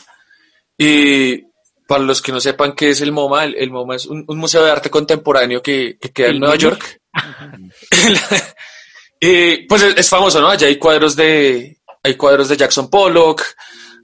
[0.78, 1.44] y
[1.88, 4.72] para los que no sepan qué es el MoMA, el, MoMA es un, museo de
[4.72, 7.02] arte contemporáneo que, que queda en Nueva York.
[9.20, 10.50] y, pues es, es, famoso, ¿no?
[10.50, 13.44] Allá hay cuadros de, hay cuadros de Jackson Pollock,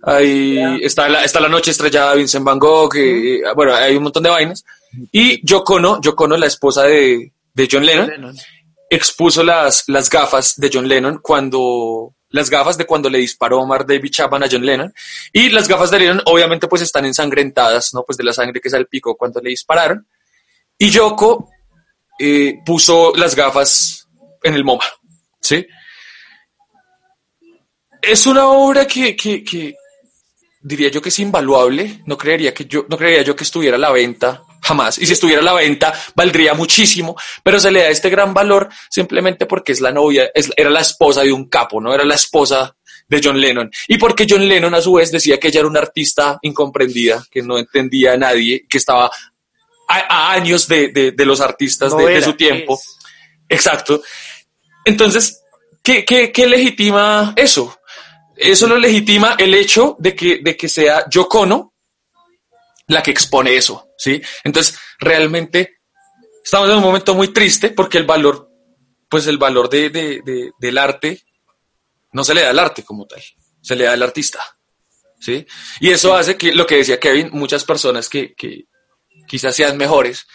[0.09, 2.93] Ahí está, la, está la noche estrellada de Vincent Van Gogh,
[3.53, 4.63] bueno, hay un montón de vainas.
[5.11, 8.33] Y Yoko Ono, la esposa de, de John, Lennon,
[8.89, 13.85] expuso las, las gafas de John Lennon cuando, las gafas de cuando le disparó Omar
[13.85, 14.93] David Chapman a John Lennon.
[15.33, 18.03] Y las gafas de Lennon obviamente pues están ensangrentadas, ¿no?
[18.03, 20.07] Pues de la sangre que salpicó cuando le dispararon.
[20.77, 21.49] Y Yoko
[22.17, 24.07] eh, puso las gafas
[24.41, 24.85] en el MoMA,
[25.41, 25.67] ¿sí?
[28.01, 29.75] Es una obra que, que, que,
[30.61, 32.01] diría yo que es invaluable.
[32.05, 34.97] No creería que yo, no creería yo que estuviera a la venta jamás.
[34.97, 38.69] Y si estuviera a la venta, valdría muchísimo, pero se le da este gran valor
[38.89, 41.93] simplemente porque es la novia, es, era la esposa de un capo, ¿no?
[41.93, 42.75] Era la esposa
[43.07, 43.71] de John Lennon.
[43.87, 47.41] Y porque John Lennon a su vez decía que ella era una artista incomprendida, que
[47.41, 49.09] no entendía a nadie, que estaba
[49.87, 52.77] a, años de, de, los artistas de, su tiempo.
[53.47, 54.01] Exacto.
[54.83, 55.41] Entonces,
[55.81, 57.76] ¿qué, qué, qué legitima eso?
[58.37, 61.73] Eso lo legitima el hecho de que, de que sea Yocono
[62.87, 64.21] la que expone eso, ¿sí?
[64.43, 65.79] Entonces, realmente
[66.43, 68.49] estamos en un momento muy triste porque el valor,
[69.09, 71.21] pues el valor de, de, del arte
[72.13, 73.21] no se le da al arte como tal,
[73.61, 74.39] se le da al artista,
[75.19, 75.45] ¿sí?
[75.81, 78.65] Y eso hace que, lo que decía Kevin, muchas personas que, que
[79.27, 80.25] quizás sean mejores,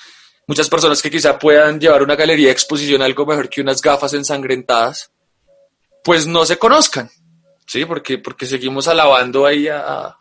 [0.46, 4.12] muchas personas que quizás puedan llevar una galería de exposición algo mejor que unas gafas
[4.12, 5.10] ensangrentadas,
[6.04, 7.10] pues no se conozcan,
[7.72, 7.86] ¿sí?
[7.86, 10.14] Porque, porque seguimos alabando ahí a,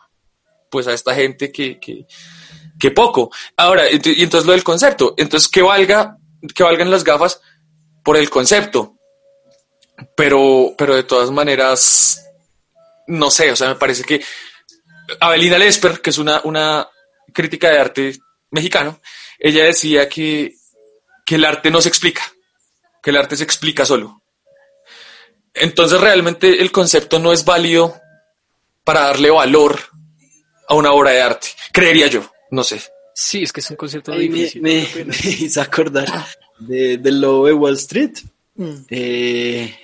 [0.70, 3.30] pues a esta gente que, que, poco.
[3.58, 6.16] Ahora, y entonces lo del concepto, entonces que valga,
[6.54, 7.40] que valgan las gafas
[8.02, 8.96] por el concepto,
[10.16, 12.26] pero, pero de todas maneras,
[13.06, 14.24] no sé, o sea, me parece que
[15.20, 16.88] Avelina Lesper, que es una, una
[17.34, 18.18] crítica de arte
[18.50, 18.98] mexicano,
[19.38, 20.54] ella decía que,
[21.26, 22.22] que el arte no se explica,
[23.02, 24.21] que el arte se explica solo.
[25.54, 27.94] Entonces realmente el concepto no es válido
[28.84, 29.78] para darle valor
[30.68, 31.48] a una obra de arte.
[31.72, 32.80] Creería yo, no sé.
[33.14, 34.62] Sí, es que es un concepto Ahí me, difícil.
[34.62, 36.08] me- me hizo acordar
[36.58, 38.12] de, del lobo de Wall Street.
[38.54, 38.72] Mm.
[38.90, 39.74] eh,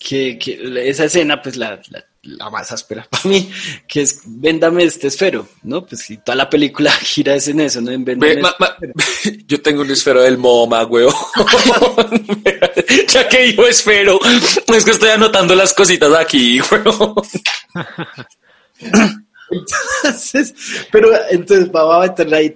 [0.00, 3.50] que, que esa escena, pues la, la, la más áspera para mí,
[3.88, 5.84] que es véndame este esfero, ¿no?
[5.84, 7.90] Pues y toda la película gira es en eso, ¿no?
[7.90, 11.12] En véndame ma- este ma- yo tengo un esfero del MoMA, huevo.
[13.08, 14.20] ya que yo esfero,
[14.74, 17.14] es que estoy anotando las cositas aquí, huevo.
[19.50, 20.54] Entonces,
[20.90, 22.46] pero entonces va a meterla ahí.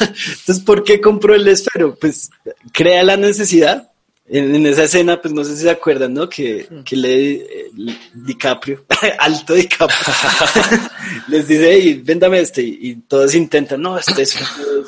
[0.00, 1.96] Entonces, ¿por qué compró el esfero?
[2.00, 2.30] Pues
[2.72, 3.90] crea la necesidad.
[4.28, 6.28] En, en esa escena, pues no sé si se acuerdan, ¿no?
[6.28, 7.70] Que, que le eh,
[8.12, 8.84] DiCaprio,
[9.20, 9.98] alto DiCaprio,
[11.28, 12.62] les dice, hey, véndame este.
[12.62, 14.36] Y, y todos intentan, no, este es,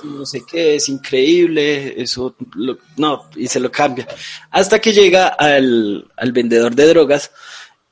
[0.04, 4.08] no sé qué, es increíble, eso, lo- no, y se lo cambia.
[4.50, 7.30] Hasta que llega al, al vendedor de drogas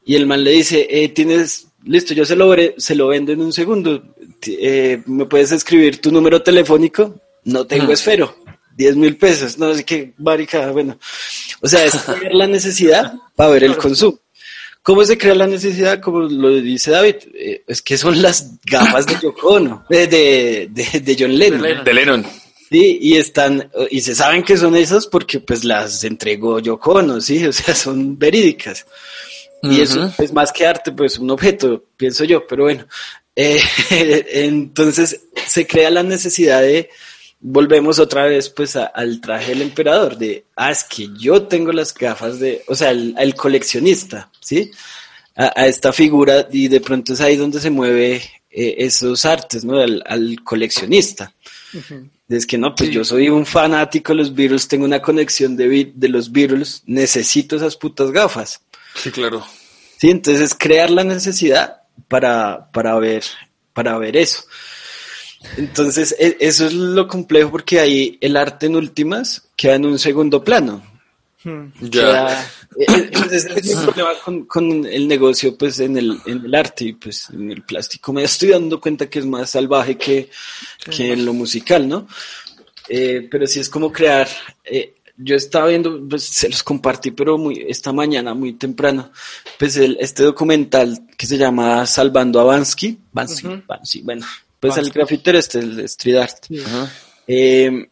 [0.04, 3.40] y el man le dice, eh, tienes, listo, yo se lo, se lo vendo en
[3.40, 4.02] un segundo.
[4.46, 7.20] Eh, ¿Me puedes escribir tu número telefónico?
[7.44, 7.94] No tengo Ah.
[7.94, 8.36] esfero.
[8.76, 9.58] 10 mil pesos.
[9.58, 10.98] No sé qué, marica, bueno.
[11.60, 14.18] O sea, es crear la necesidad para ver el consumo.
[14.82, 16.00] ¿Cómo se crea la necesidad?
[16.00, 20.68] Como lo dice David, eh, es que son las gafas de Yoko Ono, eh, de,
[20.70, 21.60] de, de John Lennon.
[21.60, 21.84] Lennon.
[21.84, 22.26] De Lennon.
[22.70, 27.20] Sí, y están, y se saben que son esas porque pues las entregó Yoko Ono,
[27.20, 28.86] sí, o sea, son verídicas.
[29.62, 32.86] Y eso es más que arte, pues un objeto, pienso yo, pero bueno.
[33.34, 33.60] Eh,
[34.34, 36.90] entonces se crea la necesidad de,
[37.48, 41.72] volvemos otra vez pues a- al traje del emperador, de, ah, es que yo tengo
[41.72, 44.70] las gafas de, o sea, al, al coleccionista, ¿sí?
[45.36, 48.16] A, a esta figura y de pronto es ahí donde se mueve
[48.50, 49.78] eh, esos artes, ¿no?
[49.78, 51.32] Al, al coleccionista.
[52.28, 55.92] Es que no, pues yo soy un fanático de los Beatles, tengo una conexión de,
[55.94, 58.60] de los Beatles, necesito esas putas gafas.
[58.94, 59.46] Sí, claro.
[59.98, 63.22] Sí, entonces crear la necesidad para, para ver,
[63.72, 64.42] para ver eso.
[65.56, 69.98] Entonces, e- eso es lo complejo porque ahí el arte en últimas queda en un
[69.98, 70.82] segundo plano.
[71.44, 71.66] Mm.
[71.90, 72.50] Ya.
[72.76, 76.54] E- e- ese es el problema con, con el negocio, pues, en el, en el
[76.54, 78.12] arte y pues en el plástico.
[78.12, 80.28] Me estoy dando cuenta que es más salvaje que,
[80.90, 82.06] que en lo musical, ¿no?
[82.88, 84.28] Eh, pero sí es como crear.
[84.64, 89.10] eh, yo estaba viendo, pues se los compartí, pero muy, esta mañana, muy temprano,
[89.58, 93.62] pues el, este documental que se llama Salvando a Bansky, Bansky, Ujú.
[93.66, 94.26] Bansky, bueno,
[94.60, 94.98] pues el Bansky.
[94.98, 96.46] grafitero este, el street art,
[97.26, 97.88] eh,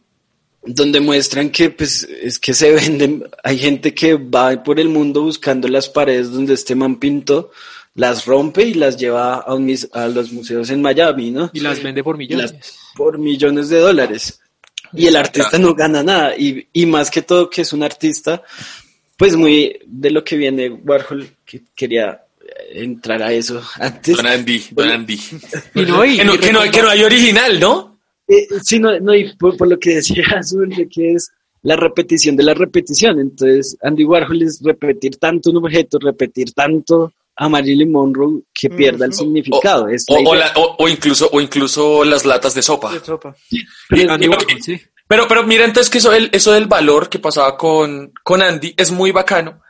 [0.63, 5.21] donde muestran que pues es que se venden, hay gente que va por el mundo
[5.21, 7.51] buscando las paredes donde este man pintó,
[7.93, 11.49] las rompe y las lleva a, un mis- a los museos en Miami, ¿no?
[11.53, 12.51] Y las vende por millones.
[12.53, 14.39] Las- por millones de dólares.
[14.93, 16.35] Y el artista no gana nada.
[16.37, 18.41] Y, y más que todo que es un artista,
[19.17, 22.24] pues muy de lo que viene Warhol, que quería
[22.71, 24.15] entrar a eso antes.
[24.17, 25.19] Don Andy, Don Andy.
[25.75, 27.99] Y no, y- Que no, que no, que no hay original, ¿no?
[28.27, 31.31] Eh, sí, no, no, y por, por lo que decía Azul, de que es
[31.61, 33.19] la repetición de la repetición.
[33.19, 39.05] Entonces, Andy Warhol es repetir tanto un objeto, repetir tanto a Marilyn Monroe que pierda
[39.05, 39.89] el significado.
[39.89, 42.93] Es O, la o la- o- o incluso, o incluso las latas de sopa.
[42.93, 43.35] De tropa.
[43.89, 44.79] Pero- Andy y- Warhol, sí.
[45.07, 48.73] Pero, pero mira, entonces que eso, del- eso del valor que pasaba con, con Andy
[48.77, 49.61] es muy bacano.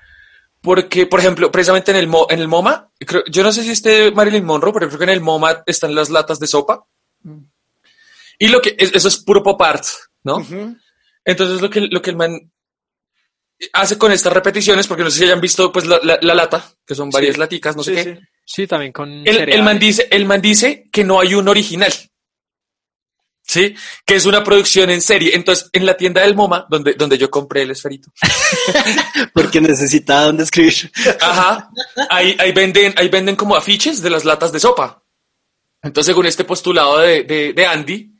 [0.65, 3.69] Porque, por ejemplo, precisamente en el, Mo- en el MoMA, creo- yo no sé si
[3.71, 6.85] esté Marilyn Monroe, pero creo que en el MoMA están las latas de sopa.
[8.39, 9.85] Y lo que, es- eso es puro pop art,
[10.23, 10.45] ¿no?
[11.23, 12.51] Entonces lo que, lo que el man
[13.71, 16.65] hace con estas repeticiones, porque no sé si hayan visto pues la, la- la lata,
[16.85, 17.39] que son varias Sí.
[17.39, 18.03] laticas, no sé qué.
[18.03, 18.19] sí.
[18.47, 21.91] Sí, también con El, el man dice, el man dice que no hay un original.
[23.47, 23.75] ¿Sí?
[24.05, 25.35] Que es una producción en serie.
[25.35, 28.11] Entonces, en la tienda del MoMA, donde, donde yo compré el esferito.
[29.33, 30.91] porque necesitaba dónde escribir.
[31.21, 31.69] Ajá.
[32.09, 35.03] Ahí, ahí venden, ahí venden como afiches de las latas de sopa.
[35.83, 38.11] Entonces, según este postulado de, de, de Andy,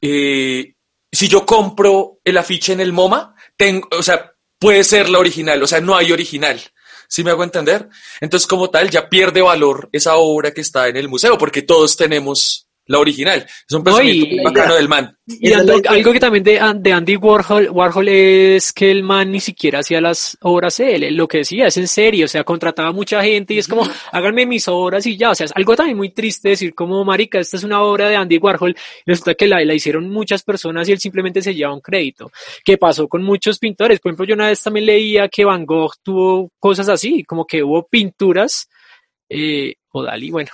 [0.00, 0.74] eh,
[1.10, 5.62] si yo compro el afiche en el MoMA, tengo, o sea, puede ser la original,
[5.62, 6.60] o sea, no hay original.
[7.08, 7.88] ¿Sí me hago entender?
[8.20, 11.96] Entonces, como tal, ya pierde valor esa obra que está en el museo, porque todos
[11.96, 13.46] tenemos la original.
[13.46, 15.16] Es un No, pensamiento y- muy bacano del man.
[15.32, 19.78] Y algo, que también de, de Andy Warhol, Warhol es que el man ni siquiera
[19.78, 23.54] hacía las obras él, lo que decía es en serio, o sea, contrataba mucha gente
[23.54, 26.48] y es como, háganme mis obras y ya, o sea, es algo también muy triste
[26.48, 28.72] decir como, marica, esta es una obra de Andy Warhol,
[29.06, 32.32] y resulta que la, la hicieron muchas personas y él simplemente se lleva un crédito,
[32.64, 35.92] que pasó con muchos pintores, por ejemplo, yo una vez también leía que Van Gogh
[36.02, 38.68] tuvo cosas así, como que hubo pinturas,
[39.28, 40.50] eh, o Dalí, bueno,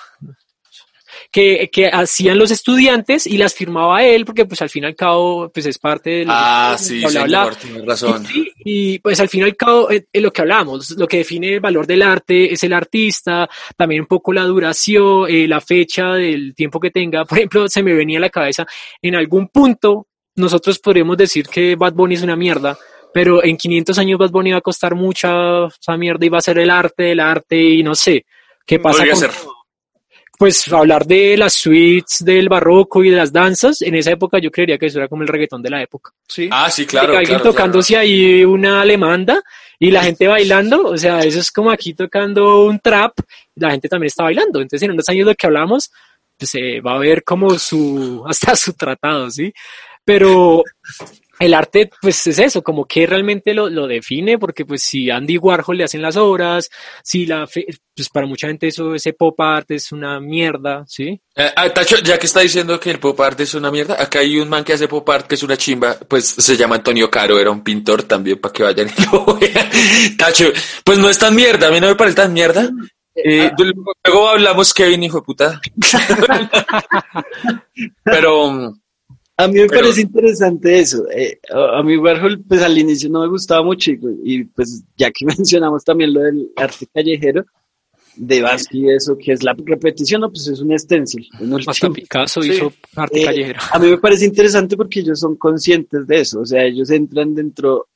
[1.37, 4.97] que, que hacían los estudiantes y las firmaba él, porque pues al fin y al
[4.97, 8.25] cabo, pues es parte de Ah, sí, bla, bla, tienes razón.
[8.35, 11.53] Y, y, pues al fin y al cabo, es lo que hablamos, lo que define
[11.53, 13.47] el valor del arte es el artista,
[13.77, 17.27] también un poco la duración, eh, la fecha del tiempo que tenga.
[17.27, 18.67] Por ejemplo, se me venía a la cabeza,
[19.03, 22.79] en algún punto nosotros podríamos decir que Bad Bunny es una mierda,
[23.13, 26.41] pero en 500 años Bad Bunny va a costar mucha esa mierda y va a
[26.41, 28.25] ser el arte del arte y no sé.
[28.65, 29.31] ¿Qué pasa Podría con ser.
[30.39, 34.51] Pues hablar de las suites del barroco y de las danzas, en esa época yo
[34.51, 36.13] creería que eso era como el reggaetón de la época.
[36.29, 36.49] Sí.
[36.51, 37.09] Ah, sí, claro.
[37.09, 39.43] De que alguien claro, tocándose ahí una alemanda
[39.79, 43.13] y la gente bailando, o sea, eso es como aquí tocando un trap,
[43.57, 44.61] la gente también está bailando.
[44.61, 45.91] Entonces, en unos años lo que hablamos,
[46.39, 49.53] pues se va a ver como su, hasta su tratado, ¿sí?
[50.05, 50.63] Pero
[51.39, 55.39] el arte, pues es eso, como que realmente lo, lo define, porque pues si Andy
[55.39, 56.71] Warhol le hacen las obras,
[57.03, 61.21] si la, fe- pues para mucha gente eso, ese pop art es una mierda, ¿sí?
[61.35, 64.21] Eh, ah, Tacho, ya que está diciendo que el pop art es una mierda, acá
[64.21, 67.11] hay un man que hace pop art que es una chimba, pues se llama Antonio
[67.11, 69.71] Caro, era un pintor también, para que vayan y lo vean.
[70.17, 70.47] Tacho,
[70.85, 72.71] pues no es tan mierda, a mí no me parece tan mierda.
[73.19, 73.51] Eh,
[74.05, 75.59] luego hablamos Kevin, hijo de puta.
[78.05, 78.81] Pero, mm,
[79.39, 81.05] A mí me Pero- parece interesante eso.
[81.11, 85.11] Eh, a mí Warhol, pues al inicio no me gustaba mucho y, y, pues ya
[85.11, 87.45] que mencionamos también lo del arte callejero
[88.17, 91.29] de Basquiat y eso, que es la repetición, no, pues es un stencil.
[91.39, 91.91] un Hasta.
[91.91, 92.53] Picasso Sí.
[92.53, 93.61] hizo arte Eh, callejero.
[93.73, 97.35] A mí me parece interesante porque ellos son conscientes de eso, o sea, ellos entran
[97.35, 97.89] dentro,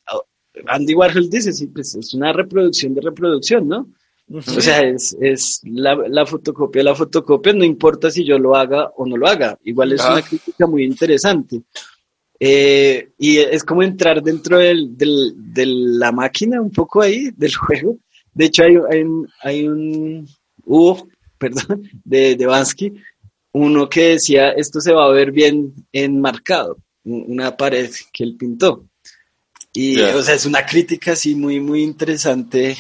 [0.66, 3.88] Andy Warhol dice, sí, pues es una reproducción de reproducción, ¿no?
[4.33, 8.90] O sea, es, es la, la fotocopia, la fotocopia, no importa si yo lo haga
[8.97, 10.12] o no lo haga, igual es Ah.
[10.12, 11.62] una crítica muy interesante.
[12.38, 17.55] Eh, y es como entrar dentro del, del- de la máquina un poco ahí, del
[17.57, 17.99] juego.
[18.33, 20.29] De hecho, hay, hay un, hay un,
[20.64, 22.93] hubo, perdón, de, de Bansky,
[23.53, 28.37] uno que decía, esto se va a ver bien enmarcado, un- una pared que él
[28.38, 28.87] pintó.
[29.73, 30.16] Y, Ya.
[30.16, 32.77] o sea, es una crítica así muy, muy interesante.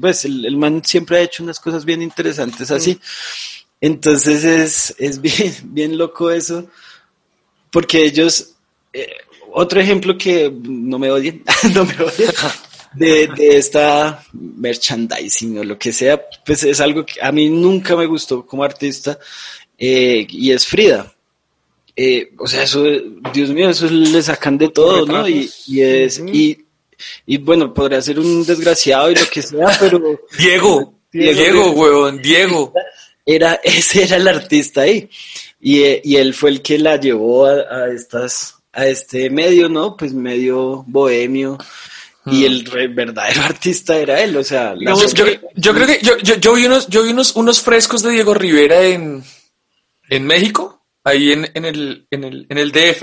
[0.00, 2.98] Pues el, el man siempre ha hecho unas cosas bien interesantes así.
[3.80, 6.66] Entonces es, es bien, bien loco eso,
[7.70, 8.54] porque ellos,
[8.92, 9.08] eh,
[9.52, 11.44] otro ejemplo que no me odien,
[11.74, 12.30] no me odien,
[12.94, 17.96] de, de esta merchandising o lo que sea, pues es algo que a mí nunca
[17.96, 19.18] me gustó como artista,
[19.78, 21.12] eh, y es Frida.
[21.94, 22.84] Eh, o sea, eso,
[23.32, 25.28] Dios mío, eso le sacan de todo, ¿no?
[25.28, 26.64] Y, y es, y,
[27.26, 30.00] y bueno, podría ser un desgraciado y lo que sea, pero
[30.38, 32.72] Diego, Diego, Diego, huevón, Diego.
[33.24, 35.08] era, ese era el artista ahí.
[35.60, 39.68] Y, eh, y él fue el que la llevó a, a estas, a este medio,
[39.68, 39.96] ¿no?
[39.96, 41.58] Pues medio bohemio.
[42.26, 45.98] Y el re- verdadero artista era él, o sea, la- Yo, yo- yo creo que
[46.02, 49.24] yo, yo, yo vi unos, yo vi unos, unos frescos de Diego Rivera en,
[50.10, 53.02] en México, ahí en, en el, en el, en el DF.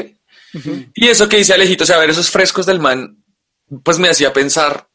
[0.93, 3.17] Y eso que dice Alejito, o sea, ver esos frescos del man,
[3.83, 4.87] pues me hacía pensar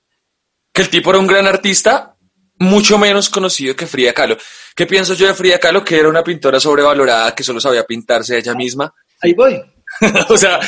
[0.72, 2.16] que el tipo era un gran artista,
[2.58, 4.36] mucho menos conocido que Frida Kahlo.
[4.74, 5.84] ¿Qué pienso yo de Frida Kahlo?
[5.84, 8.92] Que era una pintora sobrevalorada, que solo sabía pintarse ella misma.
[9.20, 9.60] ahí voy.
[10.28, 10.60] o sea,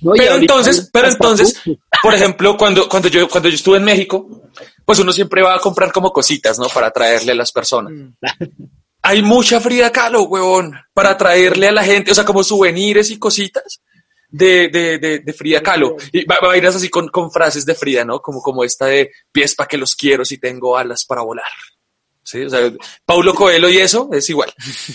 [0.00, 1.60] No, pero ahorita entonces, pero entonces,
[2.02, 4.42] por ejemplo, cuando, cuando yo, cuando yo estuve en México,
[4.84, 6.66] pues uno siempre va a comprar como cositas, ¿no?
[6.68, 7.92] Para traerle a las personas.
[9.02, 13.18] Hay mucha Frida Kahlo, huevón, para traerle a la gente, o sea, como souvenirs y
[13.18, 13.80] cositas
[14.30, 15.96] de, de, de, de Frida Kahlo.
[16.12, 18.20] Y va, va a ir así con, con frases de Frida, ¿no?
[18.20, 21.50] Como, como esta de pies para que los quiero si tengo alas para volar.
[22.22, 22.72] Sí, o sea,
[23.04, 24.52] Paulo Coelho y eso es igual.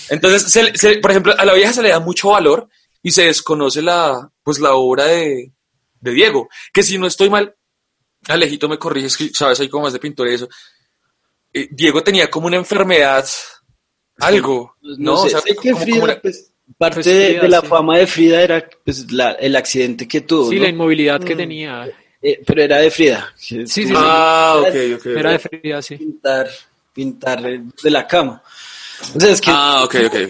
[0.09, 2.69] Entonces, se- se- por ejemplo, a la vieja se le da mucho valor
[3.01, 5.51] y se desconoce la, pues, la obra de,
[5.99, 7.55] de Diego, que si no estoy mal,
[8.27, 10.47] Alejito me corriges, que sabes, hay como más de pintura y eso.
[11.53, 13.27] Eh, Diego tenía como una enfermedad,
[14.17, 15.11] algo, Pues ¿no?
[15.13, 17.67] no, sé, O sea, como- Frida, una- pues, parte Pues de, Frida, de la sí.
[17.67, 20.63] fama de Frida era pues la, el accidente que tuvo, Sí, ¿no?
[20.63, 21.87] la inmovilidad que tenía.
[22.21, 23.31] Eh, pero era de Frida.
[23.35, 23.93] Sí, sí, sí.
[23.95, 24.99] Ah, ok, ok.
[24.99, 25.05] ok.
[25.17, 25.95] Era de Frida, sí.
[25.97, 26.49] pintar,
[26.93, 28.41] pintar de la cama.
[29.15, 30.29] O sea, es que Ah, ok, ok, ok.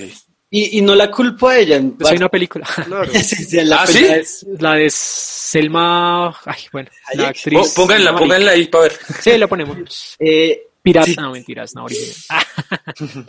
[0.49, 1.77] y, y no la culpo a ella.
[1.77, 2.67] en Pues hay una película.
[2.85, 3.11] Claro.
[3.13, 4.19] Sí, sí, la ¿Ah, película sí?
[4.19, 6.35] es- La de Selma.
[6.45, 7.37] Ay, bueno, la Hayek.
[7.37, 7.59] actriz.
[7.59, 8.93] Po- Pónganla, pónganla ahí para ver.
[9.21, 10.15] Sí, la ponemos.
[10.19, 11.15] eh, Pirata, Sí.
[11.17, 12.15] no mentiras, no original.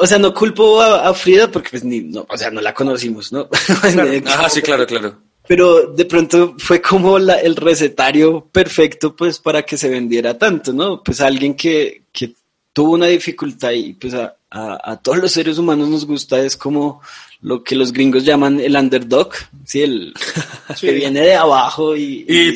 [0.00, 2.72] O sea, no culpo a, a Frida porque pues ni, no, o sea, no la
[2.74, 3.48] conocimos, ¿no?
[4.26, 5.16] Ajá, sí, claro, claro.
[5.46, 10.72] Pero de pronto fue como la- el recetario perfecto pues para que se vendiera tanto,
[10.72, 11.02] ¿no?
[11.02, 12.34] Pues alguien que, que
[12.72, 16.56] tuvo una dificultad y pues a, a- a todos los seres humanos nos gusta es
[16.56, 17.00] como
[17.40, 19.30] lo que los gringos llaman el underdog,
[19.64, 19.82] ¿sí?
[19.82, 20.12] El
[20.80, 22.54] que viene de abajo y, y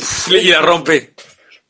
[0.51, 1.12] la rompe.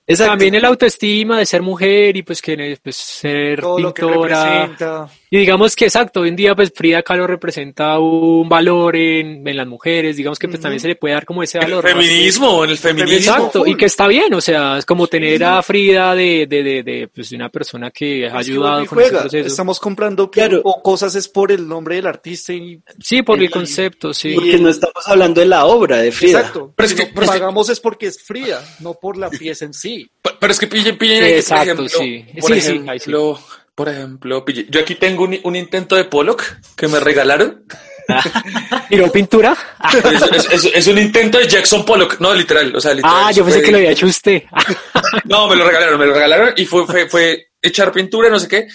[0.04, 0.32] Exacto.
[0.32, 5.08] También el autoestima de ser mujer y pues que pues, ser Todo lo que pintora.
[5.30, 9.56] Y digamos que exacto, hoy en día pues Frida Kahlo representa un valor en, en
[9.56, 11.84] las mujeres, digamos que pues también se le puede dar como ese El valor.
[11.84, 11.90] ¿no?
[11.90, 13.16] feminismo, en el feminismo.
[13.16, 16.82] Exacto, y que está bien, o sea, es como tener a Frida de, de, de,
[16.82, 19.20] de, pues, de una persona que ha ayudado con ese juega.
[19.22, 19.46] proceso.
[19.46, 20.60] Estamos comprando Claro.
[20.64, 24.34] o cosas es por el nombre del artista y Sí, por el y- concepto, sí.
[24.34, 24.68] Porque no
[25.02, 26.38] estamos hablando de la obra de Frida.
[26.40, 26.72] exacto.
[26.76, 30.10] Pero es que- no pagamos es porque es fría, no por la pieza en sí.
[30.38, 32.40] Pero es que pillen, pillen ahí que, Exacto, por ejemplo, sí.
[32.40, 33.10] por Sí, sí, ahí sí.
[33.10, 33.40] ejemplo,
[33.74, 36.42] por ejemplo, pille, yo aquí tengo un, un intento de Pollock
[36.76, 37.64] que me regalaron.
[38.88, 39.56] ¿Tiró pintura?
[39.92, 43.16] Es, es- es- es un intento de Jackson Pollock, no, literal, o sea, literal.
[43.26, 44.42] Ah, yo fue- pensé que lo había hecho usted.
[45.24, 48.48] No, me lo regalaron, me lo regalaron y fue, fue, fue echar pintura, no sé
[48.48, 48.66] qué.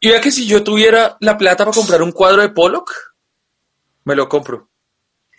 [0.00, 2.90] Y vea que si yo tuviera la plata para comprar un cuadro de Pollock,
[4.04, 4.68] me lo compro.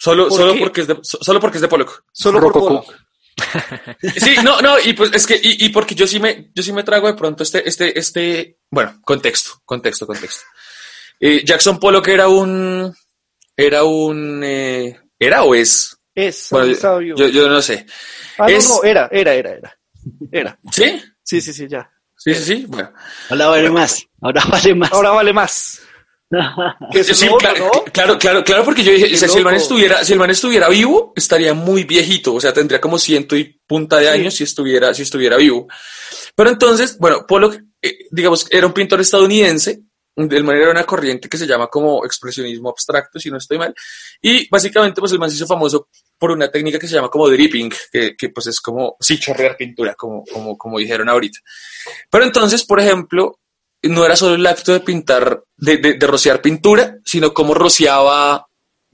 [0.03, 0.59] Solo, ¿Por solo qué?
[0.59, 2.03] porque es de, so- solo porque es de Pollock.
[2.11, 2.83] Solo por Rococó.
[2.85, 2.95] Pollock.
[4.17, 6.73] Sí, no, no, y pues es que, y, y porque yo sí me, yo sí
[6.73, 10.43] me trago de pronto este, este, este, bueno, contexto, contexto, contexto.
[11.19, 12.93] Eh, Jackson Pollock era un,
[13.55, 16.73] era un, eh, era o es, Es, bueno,
[17.15, 17.85] yo, yo no sé.
[18.39, 19.77] ah, es- no, no, era, era, era, era.
[20.31, 20.59] Era.
[20.69, 21.01] ¿Sí?
[21.23, 21.89] Sí, sí, sí, ya.
[22.17, 22.91] Sí, sí, sí, bueno.
[23.29, 24.05] Ahora vale más.
[24.21, 24.91] Ahora vale más.
[24.91, 25.81] Ahora vale más.
[27.03, 27.83] Sí, claro, ¿no?
[27.91, 30.19] claro, claro, claro, porque yo dije, Qué o sea, si el man estuviera, si el
[30.19, 34.19] man estuviera vivo, estaría muy viejito, o sea, tendría como ciento y punta de Sí.
[34.19, 35.67] años si estuviera, si estuviera vivo.
[36.35, 39.81] Pero entonces, bueno, Pollock, eh, digamos, era un pintor estadounidense,
[40.15, 43.73] el man era una corriente que se llama como expresionismo abstracto, si no estoy mal,
[44.21, 45.87] y básicamente, pues el man se hizo famoso
[46.19, 49.57] por una técnica que se llama como dripping, que, que pues es como, sí, chorrear
[49.57, 51.39] pintura, como, como, como dijeron ahorita.
[52.09, 53.39] Pero entonces, por ejemplo,
[53.83, 58.47] no era solo el acto de pintar, de, de, rociar pintura, sino cómo rociaba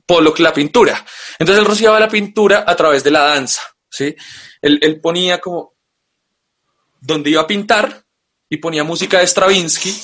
[0.06, 1.06] Pollock la pintura.
[1.38, 4.16] Entonces él rociaba la pintura a través de la danza, ¿sí?
[4.62, 5.76] Él, él ponía como
[7.02, 8.04] donde iba a pintar
[8.50, 9.96] y ponía música de Stravinsky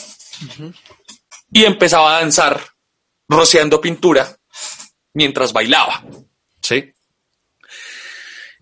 [1.52, 2.62] y empezaba a danzar
[3.28, 4.38] rociando pintura
[5.14, 6.04] mientras bailaba,
[6.62, 6.94] ¿sí?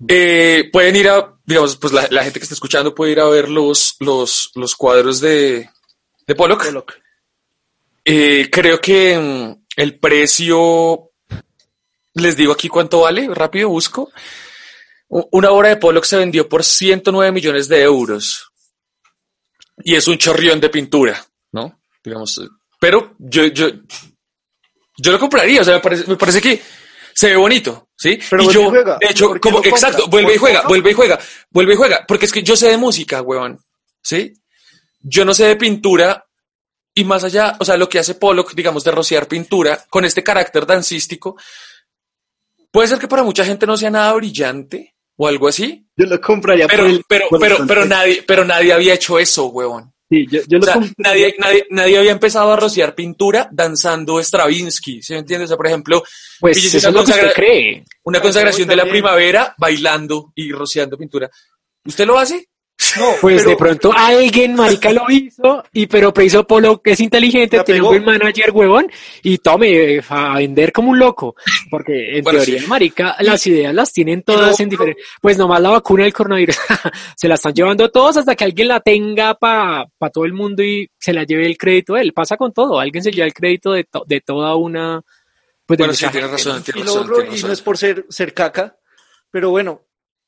[0.07, 3.27] Eh, pueden ir a, digamos, pues la, la gente que está escuchando puede ir a
[3.27, 5.69] ver los, los, los cuadros de,
[6.27, 6.65] de Pollock.
[6.65, 6.93] Pollock.
[8.05, 11.11] Eh, creo que mm, el precio,
[12.13, 14.11] les digo aquí cuánto vale, rápido busco.
[15.07, 18.51] Una obra de Pollock se vendió por 109 millones de euros.
[19.83, 21.79] Y es un chorrión de pintura, ¿no?
[22.03, 22.47] Digamos, eh,
[22.79, 23.69] pero yo, yo,
[24.97, 26.61] yo lo compraría, o sea, me parece, me parece que
[27.13, 28.19] se ve bonito, ¿sí?
[28.29, 28.97] Pero y vuelve yo, y juega.
[28.99, 31.19] de hecho, ¿Por qué como, exacto, vuelve y ¿Por juega, vuelve y juega,
[31.49, 33.59] vuelve y juega, porque es que yo sé de música, huevón,
[34.01, 34.33] ¿sí?
[35.03, 36.25] Yo no sé de pintura,
[36.95, 40.23] y más allá, o sea, lo que hace Pollock, digamos, de rociar pintura con este
[40.23, 41.35] carácter dancístico,
[42.71, 46.19] puede ser que para mucha gente no sea nada brillante o algo así, Yo lo
[46.19, 49.93] compraría pero, por pero, por pero, pero nadie, pero nadie había hecho eso, huevón.
[50.09, 54.19] Sí, yo, yo O lo sea, nadie, nadie, nadie había empezado a rociar pintura danzando
[54.21, 55.47] Stravinsky, ¿sí me entiendes?
[55.47, 56.03] O sea, por ejemplo,
[56.39, 57.85] Pues eso una, es lo que usted cree.
[58.03, 61.29] una consagración de la primavera bailando y rociando pintura.
[61.85, 62.47] ¿Usted lo hace?
[62.97, 66.99] No, Pues pero- de pronto alguien, marica, lo hizo, y pero preciso Polo, que es
[66.99, 68.87] inteligente, tiene un buen manager, huevón,
[69.21, 71.35] y tome, a vender como un loco.
[71.69, 72.67] Porque en Bueno, teoría, sí.
[72.67, 75.05] marica, las ideas las tienen todas Pero- en diferentes...
[75.21, 76.57] Pues nomás la vacuna del coronavirus,
[77.17, 80.61] se la están llevando todos hasta que alguien la tenga para pa todo el mundo
[80.63, 82.13] y se la lleve el crédito él.
[82.13, 85.01] Pasa con todo, alguien se lleva el crédito de, to- de toda una...
[85.65, 88.75] Pues de Bueno, sí, tienes razón, y razón, no es por ser, ser caca,
[89.31, 89.81] pero bueno,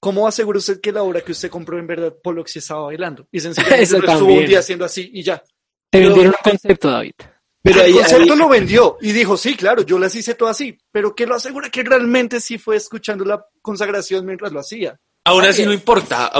[0.06, 3.28] ¿cómo asegura usted que la obra que usted compró en verdad Pollock sí estaba bailando?
[3.32, 5.42] Y sencillamente lo estuvo un día haciendo así y ya.
[5.90, 7.14] Te vendieron un concepto, David.
[7.64, 10.48] Pero el ahí, concepto ahí- lo vendió y dijo, sí, claro, yo las hice todo
[10.48, 14.96] así, pero ¿qué lo asegura que realmente sí fue escuchando la consagración mientras lo hacía?
[15.24, 15.66] Aún así Nadie.
[15.66, 16.32] no importa.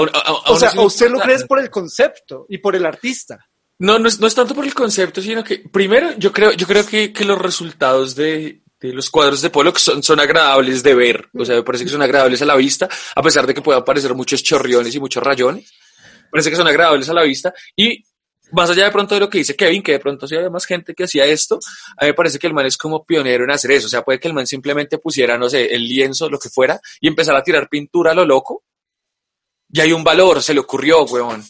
[0.46, 3.36] O sea, no usted lo crees por el concepto y por el artista.
[3.80, 6.68] No, no es, no es tanto por el concepto, sino que primero yo creo, yo
[6.68, 11.28] creo que, que los resultados de los cuadros de Pollock son, son agradables de ver.
[11.34, 13.84] O sea, me parece que son agradables a la vista, a pesar de que puedan
[13.84, 15.72] parecer muchos chorriones y muchos rayones.
[16.30, 17.54] Parece que son agradables a la vista.
[17.74, 18.04] Y
[18.52, 20.66] más allá de pronto de lo que dice Kevin, que de pronto sí había más
[20.66, 21.58] gente que hacía esto,
[21.96, 23.86] a mí me parece que el man es como pionero en hacer eso.
[23.86, 26.80] O sea, puede que el man simplemente pusiera, no sé, el lienzo, lo que fuera,
[27.00, 28.64] y empezara a tirar pintura a lo loco.
[29.70, 31.44] Y hay un valor, se le ocurrió, weón.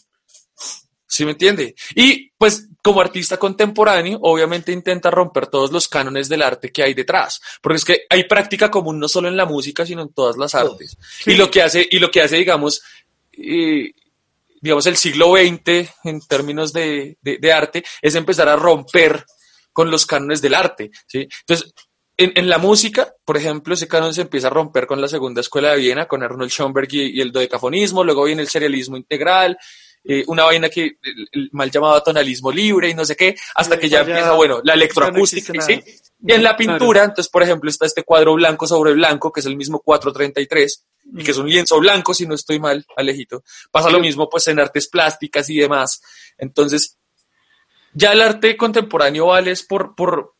[1.08, 1.74] ¿Sí me entiende?
[1.94, 6.94] Y pues como artista contemporáneo, obviamente intenta romper todos los cánones del arte que hay
[6.94, 10.36] detrás, porque es que hay práctica común no solo en la música, sino en todas
[10.36, 10.96] las artes.
[11.24, 11.32] Sí.
[11.32, 12.82] Y lo que hace, y lo que hace, digamos,
[13.32, 13.92] eh,
[14.60, 19.24] digamos, el siglo XX en términos de, de- de arte, es empezar a romper
[19.72, 21.28] con los cánones del arte, ¿sí?
[21.40, 21.72] Entonces,
[22.16, 25.42] en, en, la música, por ejemplo, ese canon se empieza a romper con la segunda
[25.42, 29.58] escuela de Viena, con Arnold Schoenberg y, y el dodecafonismo, luego viene el serialismo integral,
[30.08, 33.78] eh, una vaina que el, el, mal llamado tonalismo libre y no sé qué, hasta
[33.78, 35.82] que ya, ya empieza, bueno, la electroacústica, no ¿sí?
[36.24, 37.10] Y en la pintura, claro.
[37.10, 41.20] entonces, por ejemplo, está este cuadro blanco sobre blanco, que es el mismo 433, mm.
[41.20, 43.42] y que es un lienzo blanco, si no estoy mal, Alejito.
[43.70, 46.00] Pasa lo mismo, pues, en artes plásticas y demás.
[46.38, 46.98] Entonces,
[47.92, 50.34] ya el arte contemporáneo vale es por, por,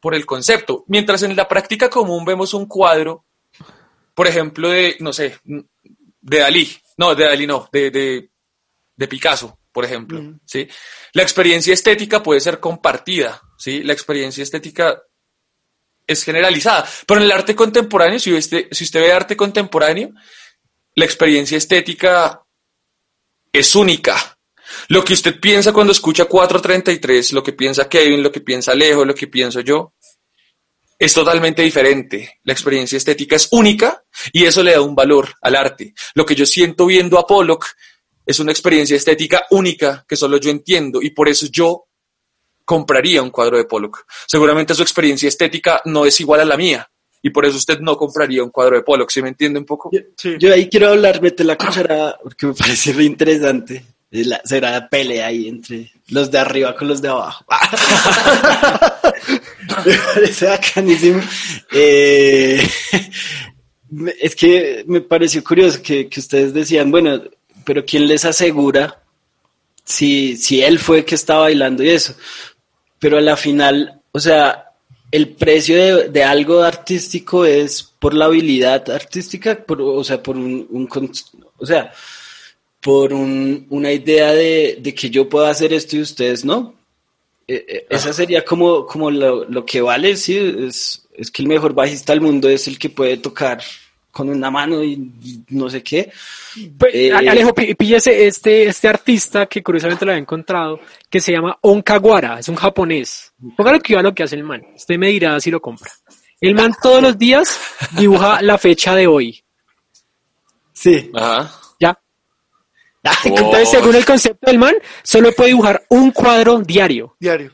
[0.00, 0.84] por el concepto.
[0.88, 3.24] Mientras en la práctica común vemos un cuadro,
[4.14, 8.30] por ejemplo, de, no sé, de Dalí, no, de Dalí no, de, de,
[9.02, 10.40] de Picasso, por ejemplo, mm.
[10.46, 10.68] ¿sí?
[11.12, 13.82] La experiencia estética puede ser compartida, ¿sí?
[13.82, 15.02] La experiencia estética
[16.06, 20.10] es generalizada, pero en el arte contemporáneo, si usted, si usted ve arte contemporáneo,
[20.94, 22.42] la experiencia estética
[23.52, 24.38] es única.
[24.88, 29.04] Lo que usted piensa cuando escucha 433, lo que piensa Kevin, lo que piensa Alejo,
[29.04, 29.94] lo que pienso yo,
[30.96, 32.38] es totalmente diferente.
[32.44, 35.92] La experiencia estética es única y eso le da un valor al arte.
[36.14, 37.66] Lo que yo siento viendo a Pollock
[38.24, 41.86] es una experiencia estética única que solo yo entiendo y por eso yo
[42.64, 44.04] compraría un cuadro de Pollock.
[44.26, 46.88] Seguramente su experiencia estética no es igual a la mía
[47.22, 49.90] y por eso usted no compraría un cuadro de Pollock, ¿sí me entiende un poco?
[49.92, 50.34] Yo, sí.
[50.38, 53.84] yo ahí quiero hablar, mete la cuchara, porque me parece interesante.
[54.10, 57.46] La, será la pelea ahí entre los de arriba con los de abajo.
[59.86, 61.22] me parece bacanísimo.
[61.72, 62.62] Eh,
[64.20, 67.22] es que me pareció curioso que, que ustedes decían, bueno,
[67.64, 69.02] pero ¿quién les asegura
[69.84, 72.14] si, si él fue el que estaba bailando y eso?
[72.98, 74.72] Pero a la final, o sea,
[75.10, 80.36] el precio de, de algo artístico es por la habilidad artística, por, o sea, por
[80.36, 80.88] un, un
[81.58, 81.92] o sea,
[82.80, 86.74] por un, una idea de, de, que yo pueda hacer esto y ustedes no.
[87.46, 91.74] Eh, esa sería como, como lo, lo, que vale, sí, es, es que el mejor
[91.74, 93.62] bajista del mundo es el que puede tocar
[94.12, 95.10] con una mano y
[95.48, 96.12] no sé qué.
[96.78, 101.58] Pues, eh, Alejo, píllese este, este artista que curiosamente lo había encontrado, que se llama
[101.62, 103.32] Onkawara, es un japonés.
[103.56, 104.62] Póngale que a lo que hace el man.
[104.76, 105.90] Usted me dirá si lo compra.
[106.40, 107.58] El man todos los días
[107.96, 109.42] dibuja la fecha de hoy.
[110.72, 111.10] Sí.
[111.14, 111.50] Ajá.
[111.80, 111.98] Ya.
[113.24, 117.16] Entonces, según el concepto del man, solo puede dibujar un cuadro diario.
[117.18, 117.52] Diario.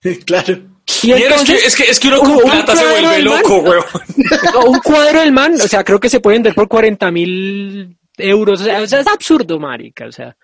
[0.24, 0.77] claro.
[1.02, 3.84] Y entonces, es, que, es, que, uno con plata se vuelve loco, weón.
[4.54, 7.96] No, un cuadro del man, o sea, creo que se puede vender por 40 mil
[8.16, 8.60] euros.
[8.60, 10.06] O sea, o sea, es absurdo, marica.
[10.06, 10.36] O sea,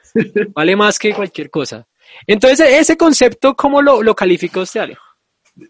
[0.55, 1.87] vale más que cualquier cosa.
[2.27, 5.03] Entonces, ese concepto, ¿cómo lo, lo califica usted, Alejo?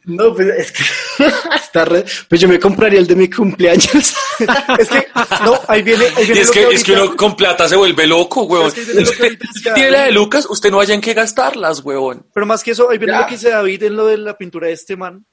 [0.04, 0.82] No, pues es que
[1.56, 2.04] está re...
[2.28, 4.14] Pues yo me compraría el de mi cumpleaños.
[4.78, 5.06] es que,
[5.44, 6.06] no, ahí viene.
[6.16, 8.68] Ahí viene es, que, que es que uno con plata se vuelve loco, huevón.
[8.68, 9.38] Es que usted
[9.74, 12.26] tiene la de Lucas, usted no vaya en qué gastarlas, huevón.
[12.32, 13.20] Pero más que eso, ahí viene ya.
[13.20, 15.26] lo que dice David en lo de la pintura de este man.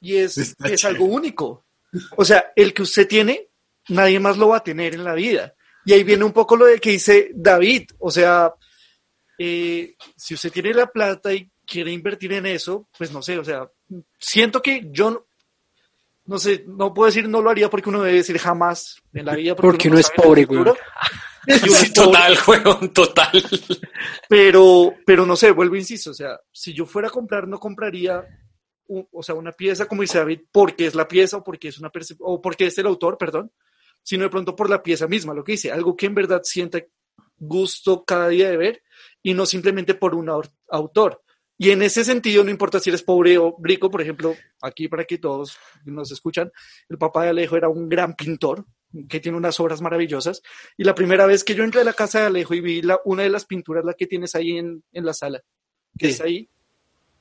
[0.00, 1.66] Y es, es algo único.
[2.16, 3.48] O sea, el que usted tiene,
[3.88, 5.54] nadie más lo va a tener en la vida.
[5.84, 7.90] Y ahí viene un poco lo de que dice David.
[7.98, 8.52] O sea,
[9.38, 13.44] eh, si usted tiene la plata y quiere invertir en eso, pues no sé, o
[13.44, 13.70] sea,
[14.18, 15.26] siento que yo
[16.26, 19.34] no sé, no puedo decir no lo haría porque uno debe decir jamás en la
[19.34, 19.56] vida.
[19.56, 20.64] Porque, porque uno, no es pobre, güey.
[21.48, 23.42] Sí, total, weón, total.
[24.28, 28.22] Pero, pero no sé, vuelvo, insisto, o sea, si yo fuera a comprar, no compraría,
[28.88, 31.78] un, o sea, una pieza como dice David, porque es la pieza o porque es
[31.78, 33.50] una o porque es el autor, perdón,
[34.02, 36.78] sino de pronto por la pieza misma, lo que dice, algo que en verdad sienta
[37.38, 38.82] gusto cada día de ver
[39.22, 40.30] y no simplemente por un
[40.68, 41.22] autor.
[41.62, 45.04] Y en ese sentido, no importa si eres pobre o rico, por ejemplo, aquí para
[45.04, 46.50] que todos nos escuchan,
[46.88, 48.64] el papá de Alejo era un gran pintor
[49.10, 50.40] que tiene unas obras maravillosas.
[50.78, 52.98] Y la primera vez que yo entré a la casa de Alejo y vi la,
[53.04, 55.42] una de las pinturas, la que tienes ahí en, en la sala,
[55.98, 56.12] que sí.
[56.14, 56.48] es ahí,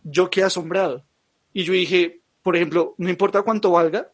[0.03, 1.05] yo quedé asombrado.
[1.51, 4.09] Y yo dije, por ejemplo, no importa cuánto valga,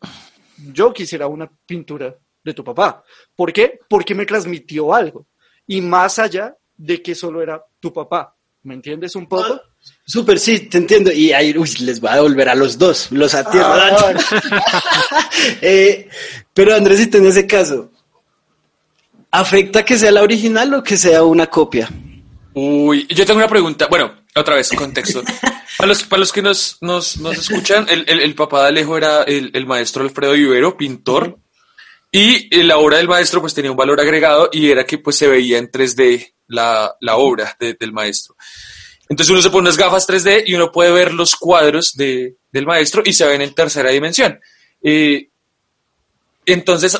[0.73, 3.03] yo quisiera una pintura de tu papá.
[3.35, 3.79] ¿Por qué?
[3.87, 5.27] Porque me transmitió algo.
[5.67, 8.35] Y más allá de que solo era tu papá.
[8.63, 9.61] ¿Me entiendes un poco?
[10.05, 11.11] Súper, sí, te entiendo.
[11.11, 13.73] Y ahí uy, les va a devolver a los dos, los atierro.
[13.73, 14.13] Ah,
[15.61, 16.07] eh,
[16.53, 17.91] pero Andresito, en ese caso,
[19.31, 21.89] ¿afecta que sea la original o que sea una copia?
[22.53, 23.87] Uy, yo tengo una pregunta.
[23.87, 25.23] Bueno, otra vez, contexto.
[25.77, 28.97] para, los, para los que nos, nos, nos escuchan, el, el, el, papá de Alejo
[28.97, 31.27] era el, el maestro Alfredo Ibero, pintor.
[31.27, 31.39] Uh -huh.
[32.11, 35.27] Y la obra del maestro pues tenía un valor agregado y era que pues se
[35.27, 38.37] veía en 3D la, la obra de, del maestro.
[39.09, 42.65] Entonces uno se pone unas gafas 3D y uno puede ver los cuadros de, del
[42.65, 44.39] maestro y se ven en tercera dimensión.
[44.81, 45.29] Eh,
[46.45, 46.99] entonces,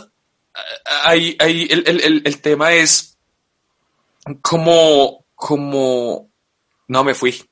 [1.03, 3.17] ahí, ahí el, el, el, tema es
[4.41, 6.29] como, como,
[6.87, 7.43] no me fui.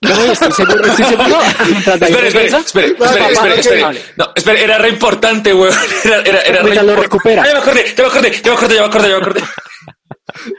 [0.00, 1.40] No, estoy seguro, estoy seguro.
[1.42, 3.86] Espera, espera, regresa, espera, espera, papá, espera, que espera.
[3.88, 4.02] hable.
[4.16, 5.74] No, espera, era re importante, weón.
[6.04, 7.42] Era, era, era re Mientras lo impor- recupera.
[7.42, 9.20] Ah, ya me acordé, ya me acordé, ya me acordé, ya me acordé, ya me
[9.22, 9.40] acordé.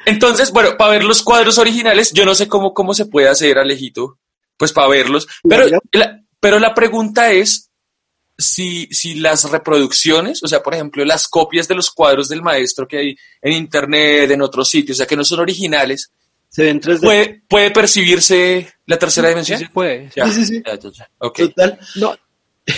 [0.05, 3.57] Entonces, bueno, para ver los cuadros originales, yo no sé cómo, cómo se puede hacer,
[3.57, 4.19] Alejito,
[4.57, 5.28] pues para verlos.
[5.47, 7.69] Pero la, pero la pregunta es
[8.38, 12.88] si, si las reproducciones, o sea, por ejemplo, las copias de los cuadros del maestro
[12.88, 16.11] que hay en internet, en otros sitios, o sea, que no son originales,
[16.49, 17.01] Se ven 3D.
[17.01, 19.59] ¿puede, puede percibirse la tercera dimensión?
[19.59, 20.09] Sí puede.
[20.15, 20.63] Ya, Sí, sí, sí.
[20.65, 21.09] ya, ya, ya.
[21.19, 21.38] Ok.
[21.38, 21.80] Total.
[21.95, 22.15] No,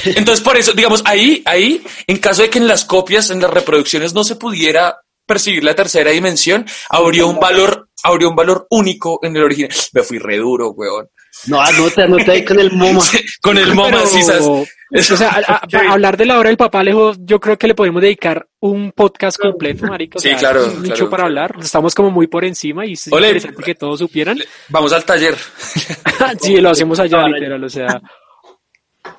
[0.05, 3.51] Entonces, por eso, digamos, ahí, ahí, en caso de que en las copias, en las
[3.51, 9.19] reproducciones no se pudiera percibir la tercera dimensión, habría un valor, habría un valor único
[9.23, 9.71] en el original.
[9.93, 11.07] Me fui re duro, weón.
[11.47, 13.01] No, anota, anota ahí con el MoMA.
[13.41, 14.45] Con el MoMA, pero, sí, ¿sabes?
[14.47, 17.67] O sea, a- a- para hablar de la obra del papá Alejo, yo creo que
[17.67, 20.17] le podemos dedicar un podcast completo, marico.
[20.17, 21.55] o Sí, sea, claro, Mucho claro, para hablar.
[21.59, 23.28] Estamos como muy por encima y es Ole.
[23.28, 24.39] interesante que todos supieran.
[24.69, 25.36] Vamos al taller.
[26.41, 28.01] sí, lo hacemos allá, literal, o sea.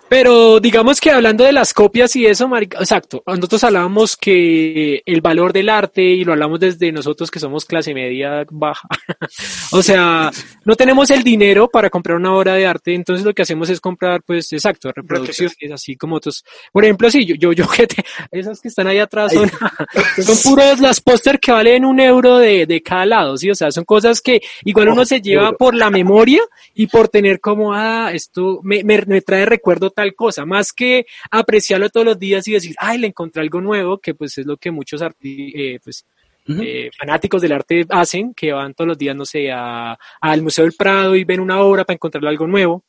[0.09, 5.21] Pero digamos que hablando de las copias y eso, marica, exacto, nosotros hablábamos que el
[5.21, 8.87] valor del arte y lo hablamos desde nosotros que somos clase media baja.
[9.73, 10.31] o sea,
[10.65, 13.81] no tenemos el dinero para comprar una obra de arte, entonces lo que hacemos es
[13.81, 16.45] comprar, pues, exacto, reproducciones, así como otros.
[16.73, 19.51] Por ejemplo, sí, yo, yo, yo que te, esas que están ahí atrás son,
[20.23, 23.73] son puros las póster que valen un euro de, de cada lado, sí, o sea,
[23.73, 26.43] son cosas que igual uno se lleva por la memoria
[26.75, 31.07] y por tener como, ah, esto me, me, me trae recuerdo tal cosa, más que
[31.31, 34.59] apreciarlo todos los días y decir, ay, le encontré algo nuevo, que pues es lo
[34.59, 36.05] que muchos eh, pues,
[36.49, 40.65] eh, fanáticos del arte hacen, que van todos los días, no sé, a- al Museo
[40.65, 42.85] del Prado y ven una obra para encontrarle algo nuevo.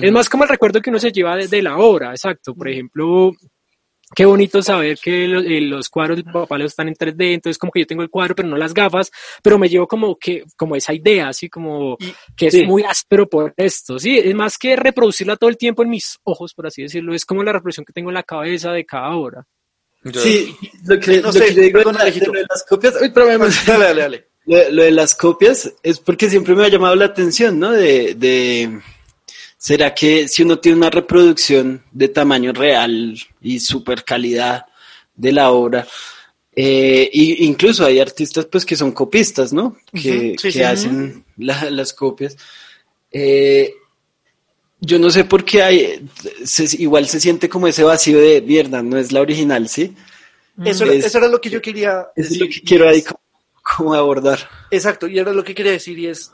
[0.00, 2.54] Es más como el recuerdo que uno se lleva de, de la obra, exacto.
[2.54, 3.32] Por ejemplo,
[4.14, 7.70] qué bonito saber que eh, los cuadros del papá Leo están en 3D, entonces como
[7.72, 9.10] que yo tengo el cuadro pero no las gafas,
[9.42, 12.64] pero me llevo como que como esa idea, así como Y- que es sí.
[12.64, 16.52] muy áspero por esto, sí, es más que reproducirla todo el tiempo en mis ojos,
[16.54, 19.44] por así decirlo, es como la reproducción que tengo en la cabeza de cada obra.
[20.12, 20.54] Sí,
[20.86, 22.26] lo que, No lo sé, que yo digo perdón, de, la- Alejito.
[22.26, 24.28] de lo de las copias, uy, pero me- Dale, dale, dale.
[24.44, 27.72] lo, lo de las copias es porque siempre me ha llamado la atención, ¿no?
[27.72, 28.80] De, de,
[29.66, 34.66] ¿será que si uno tiene una reproducción de tamaño real y super calidad
[35.16, 35.86] de la obra,
[36.54, 39.74] eh, y incluso hay artistas pues que son copistas, ¿no?
[39.90, 40.62] Que, Ujú, sí, que sí.
[40.62, 42.36] hacen la- las copias.
[43.10, 43.72] Eh,
[44.80, 46.08] yo no sé por qué hay,
[46.44, 49.94] se- igual se siente como ese vacío de mierda, no es la original, ¿sí?
[50.62, 52.42] Eso, Es- eso era lo que yo quería Es decir.
[52.42, 53.20] lo que quiero ahí como,
[53.76, 54.40] como abordar.
[54.70, 56.32] Exacto, y era lo que quería decir y es,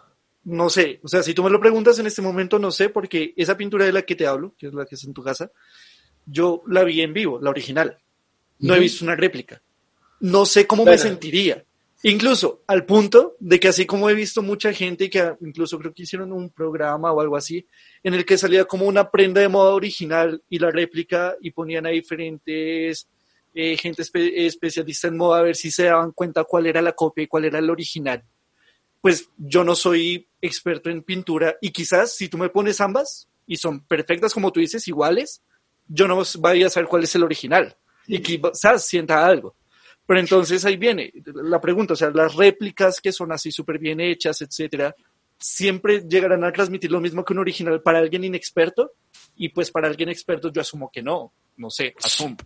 [0.51, 3.33] no sé, o sea, si tú me lo preguntas en este momento, no sé, porque
[3.37, 5.51] esa pintura de la que te hablo, que es la que es en tu casa,
[6.27, 7.99] yo la vi en vivo, la original.
[8.59, 9.63] No he visto una réplica.
[10.21, 11.65] No sé cómo me sentiría.
[12.03, 16.03] Incluso al punto de que así como he visto mucha gente que incluso creo que
[16.05, 17.67] hicieron un programa o algo así,
[18.03, 21.87] en el que salía como una prenda de moda original y la réplica y ponían
[21.87, 23.07] a diferentes
[23.55, 26.93] eh, gente espe- especialista en moda a ver si se daban cuenta cuál era la
[26.93, 28.23] copia y cuál era el original.
[29.01, 33.57] Pues yo no soy experto en pintura y quizás si tú me pones ambas y
[33.57, 35.43] son perfectas como tú dices, iguales,
[35.89, 37.77] yo no vaya a saber cuál es el original
[38.07, 39.57] y quizás sienta algo.
[40.07, 44.01] Pero entonces ahí viene la pregunta, o sea, las réplicas que son así súper bien
[44.01, 44.95] hechas, etcétera,
[45.41, 48.93] siempre llegarán a transmitir lo mismo que un original para alguien inexperto
[49.37, 52.37] y pues para alguien experto yo asumo que no, no sé, asumo.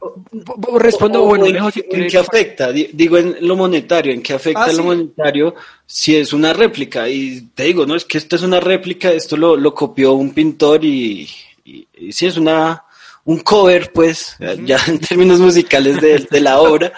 [0.79, 4.35] Respondo, O- o bueno, en, si qué afecta, Di- digo en lo monetario, en qué
[4.35, 4.83] afecta Ah, lo sí.
[4.83, 5.55] monetario
[5.87, 7.09] si es una réplica.
[7.09, 10.33] Y te digo, no es que esto es una réplica, esto lo, lo copió un
[10.33, 11.29] pintor y,
[11.65, 12.85] y, y si es una
[13.27, 16.93] un cover, pues, ya en términos musicales de, de la obra,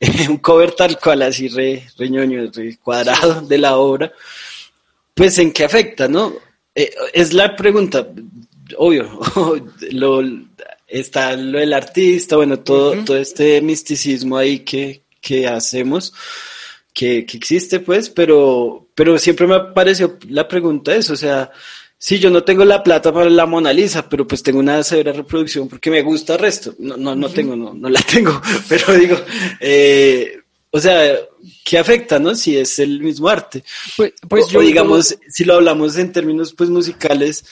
[0.30, 4.10] un cover tal cual, así re, re ñoño, re cuadrado de la obra,
[5.16, 6.34] pues en qué afecta, ¿no?
[6.74, 8.06] Eh, es la pregunta,
[8.76, 9.18] obvio,
[9.92, 10.22] lo,
[10.86, 16.12] está lo del artista, bueno, todo, todo este misticismo ahí que, que hacemos,
[16.92, 21.50] que, que existe, pues, pero, pero siempre me pareció la pregunta eso, o sea,
[21.96, 25.12] sí, yo no tengo la plata para la Mona Lisa, pero pues tengo una severa
[25.12, 26.74] reproducción porque me gusta el resto.
[26.78, 28.38] No, no, no tengo, no, no la tengo,
[28.68, 29.16] pero digo,
[29.60, 30.40] eh,
[30.70, 31.16] o sea,
[31.64, 32.34] ¿qué afecta, no?
[32.34, 33.64] Si es el mismo arte.
[33.96, 37.44] Pues, pues o, yo o digamos, si lo hablamos en términos pues musicales,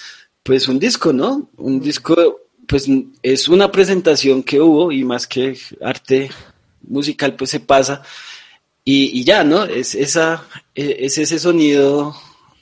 [0.43, 1.51] pues un disco, ¿no?
[1.57, 2.87] Un disco, pues
[3.23, 6.31] es una presentación que hubo y más que arte
[6.83, 8.03] musical, pues se pasa
[8.85, 9.65] y, y ya, ¿no?
[9.65, 12.15] Es esa, eh, es ese sonido,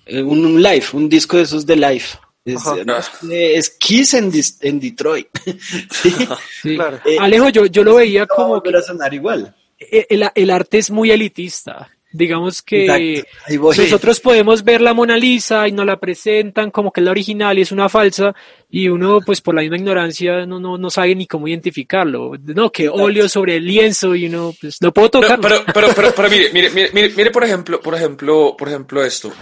[0.06, 2.04] eh, un, un live, un disco de esos de live.
[2.44, 5.28] Es, no, es, es Kiss en, Dis- en Detroit.
[5.90, 6.14] sí.
[6.62, 6.74] sí.
[6.74, 6.98] Claro.
[7.04, 9.54] Eh, Alejo, yo, yo lo veía No como volver a sonar igual.
[9.90, 11.90] El, el arte es muy elitista.
[12.12, 17.04] Digamos que nosotros podemos ver la Mona Lisa y nos la presentan como que es
[17.06, 18.34] la original y es una falsa
[18.68, 22.32] y uno pues por la misma ignorancia no, no, no sabe ni cómo identificarlo.
[22.38, 25.40] No, que óleo sobre el lienzo y uno pues no puedo tocar.
[25.40, 29.02] pero, pero, pero, pero mire, mire, mire, mire, mire, por ejemplo, por ejemplo, por ejemplo
[29.02, 29.32] esto.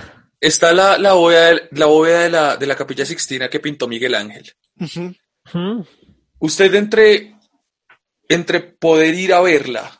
[0.40, 3.88] Está la, la bóveda, de, la bóveda de la, de la Capilla Sixtina que pintó
[3.88, 4.52] Miguel Ángel.
[6.38, 7.34] Usted entre,
[8.28, 9.99] entre poder ir a verla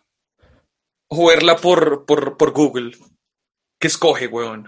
[1.13, 2.97] o verla por, por, por Google,
[3.79, 4.67] ¿qué escoge, weón?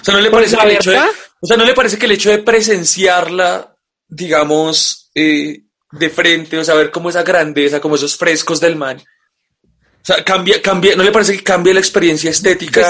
[0.00, 0.98] O sea, ¿no le parece que el hecho de,
[1.40, 5.62] o sea, ¿no le parece que el hecho de presenciarla, digamos, eh,
[5.92, 10.24] de frente, o sea, ver como esa grandeza, como esos frescos del man, o sea,
[10.24, 12.80] cambia, cambia, ¿no le parece que cambia la experiencia estética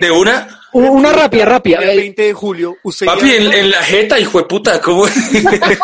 [0.00, 0.60] de una?
[0.72, 1.78] Una rápida, rápida.
[1.82, 4.80] El Eh, 20 de julio, usted Papi, iría- en, en la jeta, hijo de puta,
[4.80, 5.06] ¿cómo?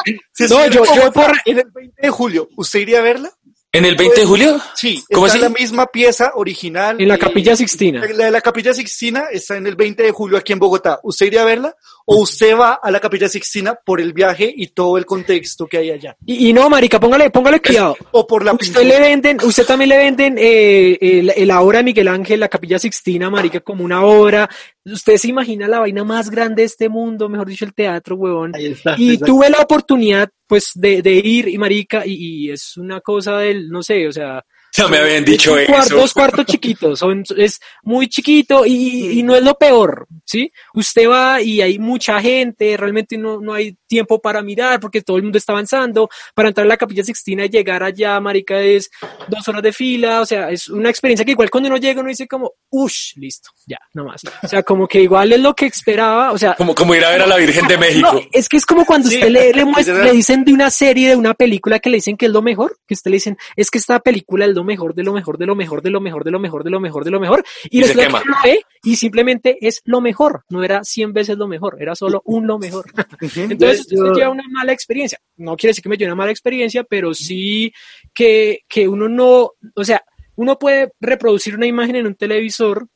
[0.32, 3.30] Si No, yo- yo por- En el 20 de julio, ¿usted iría a verla?
[3.76, 4.60] ¿En el 20 de julio?
[4.74, 5.42] Sí, ¿Cómo está así?
[5.42, 6.96] la misma pieza original.
[7.00, 8.00] En la y- Capilla Sixtina.
[8.14, 10.98] La de la Capilla Sixtina está en el 20 de julio aquí en Bogotá.
[11.02, 11.74] ¿Usted iría a verla?
[12.08, 15.78] ¿O usted va a la Capilla Sixtina por el viaje y todo el contexto que
[15.78, 16.16] hay allá?
[16.24, 17.96] Y, y no, marica, póngale, póngale cuidado.
[18.12, 18.84] ¿O por la Usted pintura?
[18.84, 22.48] le venden, usted también le venden eh, el- el- la obra de Miguel Ángel, la
[22.48, 24.48] Capilla Sixtina, marica, como una obra.
[24.84, 28.52] Usted se imagina la vaina más grande de este mundo, mejor dicho, el teatro, huevón.
[28.54, 28.94] Ahí está.
[28.96, 29.26] Y exacto.
[29.34, 33.68] tuve la oportunidad, pues, de, de ir, y marica, y, y es una cosa del,
[33.68, 34.44] no sé, o sea,
[34.76, 35.96] Ya me habían dicho eso.
[35.96, 40.52] Dos cuartos chiquitos, son, es muy chiquito y, y no es lo peor, ¿sí?
[40.74, 45.16] Usted va y hay mucha gente, realmente no, no hay tiempo para mirar porque todo
[45.16, 46.08] el mundo está avanzando.
[46.34, 48.90] Para entrar a la Capilla Sixtina y llegar allá, marica, es
[49.28, 52.08] dos horas de fila, o sea, es una experiencia que igual cuando uno llega uno
[52.10, 54.22] dice como, uff, listo, ya, no más.
[54.42, 57.10] O sea, como que igual es lo que esperaba, o sea, Como, como ir a
[57.10, 58.12] ver a la Virgen de México.
[58.12, 60.70] no, es que es como cuando Sí, usted le, le, muestra- le dicen de una
[60.70, 63.38] serie, de una película que le dicen que es lo mejor, que usted le dicen,
[63.56, 66.00] es que esta película es lo mejor, de lo mejor, de lo mejor, de lo
[66.00, 68.62] mejor, de lo mejor, de lo mejor, de lo mejor, y, resulta que lo ve
[68.82, 72.58] y simplemente es lo mejor, no era 100 veces lo mejor, era solo un lo
[72.58, 72.84] mejor.
[73.36, 75.18] Entonces usted Yo- lleva una mala experiencia.
[75.36, 77.72] No quiere decir que me lleve una mala experiencia, pero sí
[78.12, 80.02] que, que uno no, o sea,
[80.36, 82.86] uno puede reproducir una imagen en un televisor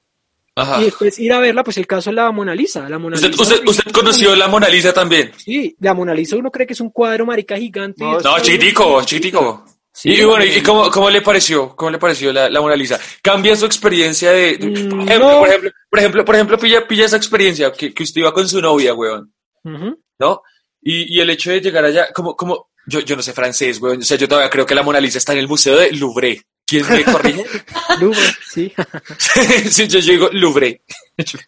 [0.57, 0.81] Ajá.
[0.81, 2.89] y después ir a verla, pues el caso de la Mona Lisa.
[2.89, 5.33] La Mona ¿Usted, Lisa usted, usted conoció la Mona Lisa también?
[5.37, 8.05] Sí, la Mona Lisa uno cree que es un cuadro marica gigante.
[8.05, 9.65] No, No, chiquitico, chiquitico.
[9.93, 11.75] Sí, y bueno, ¿y cómo, cómo le pareció?
[11.75, 12.99] ¿Cómo le pareció la, la Mona Lisa?
[13.23, 15.39] ¿Cambia su experiencia de, de- Mm, por, ejemplo, no.
[15.41, 18.49] por ejemplo, por ejemplo, por ejemplo, pilla, pilla esa experiencia que, que usted iba con
[18.49, 19.33] su novia, weón,
[19.65, 20.01] Ujú.
[20.19, 20.43] ¿no?
[20.83, 23.99] Y, y el hecho de llegar allá, como, como, yo, yo no sé francés, weón,
[23.99, 26.41] o sea, yo todavía creo que la Mona Lisa está en el Museo de Louvre.
[26.65, 27.45] ¿Quién me corrige?
[28.01, 28.73] Louvre, sí.
[29.19, 30.83] sí, yo, yo digo Louvre.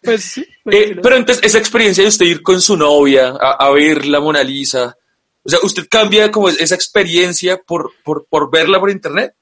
[0.03, 0.45] Pues sí.
[0.63, 3.71] pues Eh, lo- pero entonces, esa experiencia de usted ir con su novia a, a
[3.71, 4.95] ver la Mona Lisa,
[5.43, 9.33] o sea, ¿usted cambia como esa experiencia por, por, por verla por internet?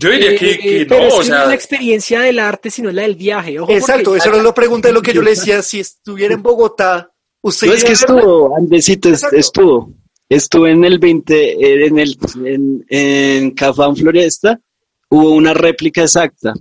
[0.00, 2.20] Yo diría que, Eh, que pero no, es o que no sea, es la experiencia
[2.20, 3.58] del arte, sino la del viaje.
[3.58, 5.60] Ojo, Exacto, porque- eso era la pregunta de lo que yo le decía.
[5.62, 7.10] Si estuviera en Bogotá,
[7.40, 9.36] ¿usted No, es que estuvo, Andesito, Exacto.
[9.36, 9.92] estuvo.
[10.28, 14.60] Estuve en el 20, eh, en el, en, en Cafán Floresta,
[15.08, 16.52] hubo una réplica exacta.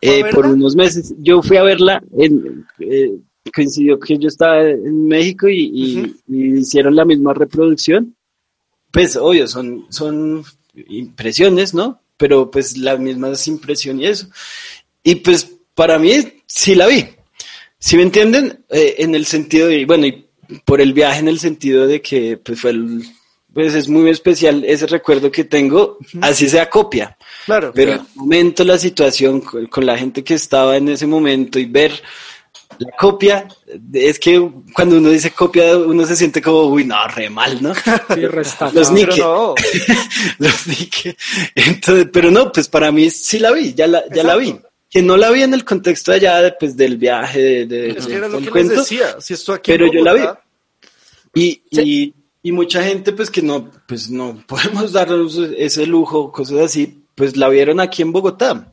[0.00, 1.14] eh, ¿Fue a por unos meses.
[1.18, 3.12] Yo fui a verla, en, eh,
[3.52, 6.14] coincidió que yo estaba en México y, y- Ujú.
[6.28, 8.14] y hicieron la misma reproducción.
[8.90, 10.44] Pues, obvio, son, son
[10.88, 12.00] impresiones, ¿no?
[12.16, 14.28] Pero pues las mismas impresiones y eso.
[15.02, 16.12] Y pues para mí
[16.46, 17.04] sí la vi.
[17.78, 18.64] ¿Sí me entienden?
[18.70, 20.24] Eh, en el sentido de, bueno, y
[20.64, 23.02] por el viaje en el sentido de que pues fue el,
[23.52, 27.16] pues es muy especial ese recuerdo que tengo, así sea copia.
[27.46, 27.72] Claro.
[27.74, 28.06] Pero Claro.
[28.14, 31.92] el momento, la situación con, con la gente que estaba en ese momento y ver
[32.78, 33.46] la copia,
[33.92, 37.74] es que cuando uno dice copia, uno se siente como, uy, no, re mal, ¿no?
[37.74, 37.80] Sí.
[38.32, 39.20] Los Pero Nike.
[39.20, 39.54] no.
[40.38, 41.16] Los Nike.
[41.54, 44.56] Entonces, pero no, pues para mí sí la vi, ya la, ya la vi.
[44.90, 48.06] Que no la vi en el contexto allá de, pues, del viaje, de, de- Es
[48.06, 48.74] que era lo les cuento.
[48.74, 49.16] decía.
[49.20, 50.22] Si esto aquí en Pero yo la vi.
[51.34, 56.58] Y, y, y mucha gente, pues que no, pues no podemos darnos ese lujo, cosas
[56.60, 58.72] así, pues la vieron aquí en Bogotá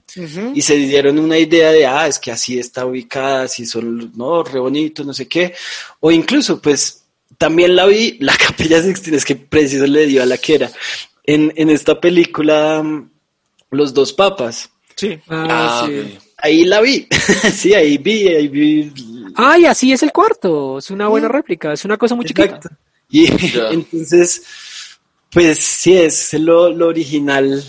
[0.54, 4.44] y se dieron una idea de, ah, es que así está ubicada, así son, no,
[4.44, 5.54] re bonito, no sé qué.
[6.00, 7.04] O incluso, pues,
[7.38, 10.72] también la vi, la Capilla Sixtina, es que preciso le dio a la que era.
[11.24, 13.10] En, en esta película, mm,
[13.72, 15.20] Los dos papas, Sí.
[15.30, 16.18] Ah, ah, sí.
[16.38, 17.08] ahí la vi,
[17.54, 18.92] sí, ahí vi, ahí vi.
[19.36, 20.78] Ay, así es el cuarto.
[20.78, 21.74] Es una buena réplica.
[21.74, 22.58] Es una cosa muy chiquita.
[22.58, 22.70] Exacto.
[23.10, 23.70] Y Ya.
[23.72, 24.44] entonces,
[25.32, 27.64] pues sí, es lo, lo original.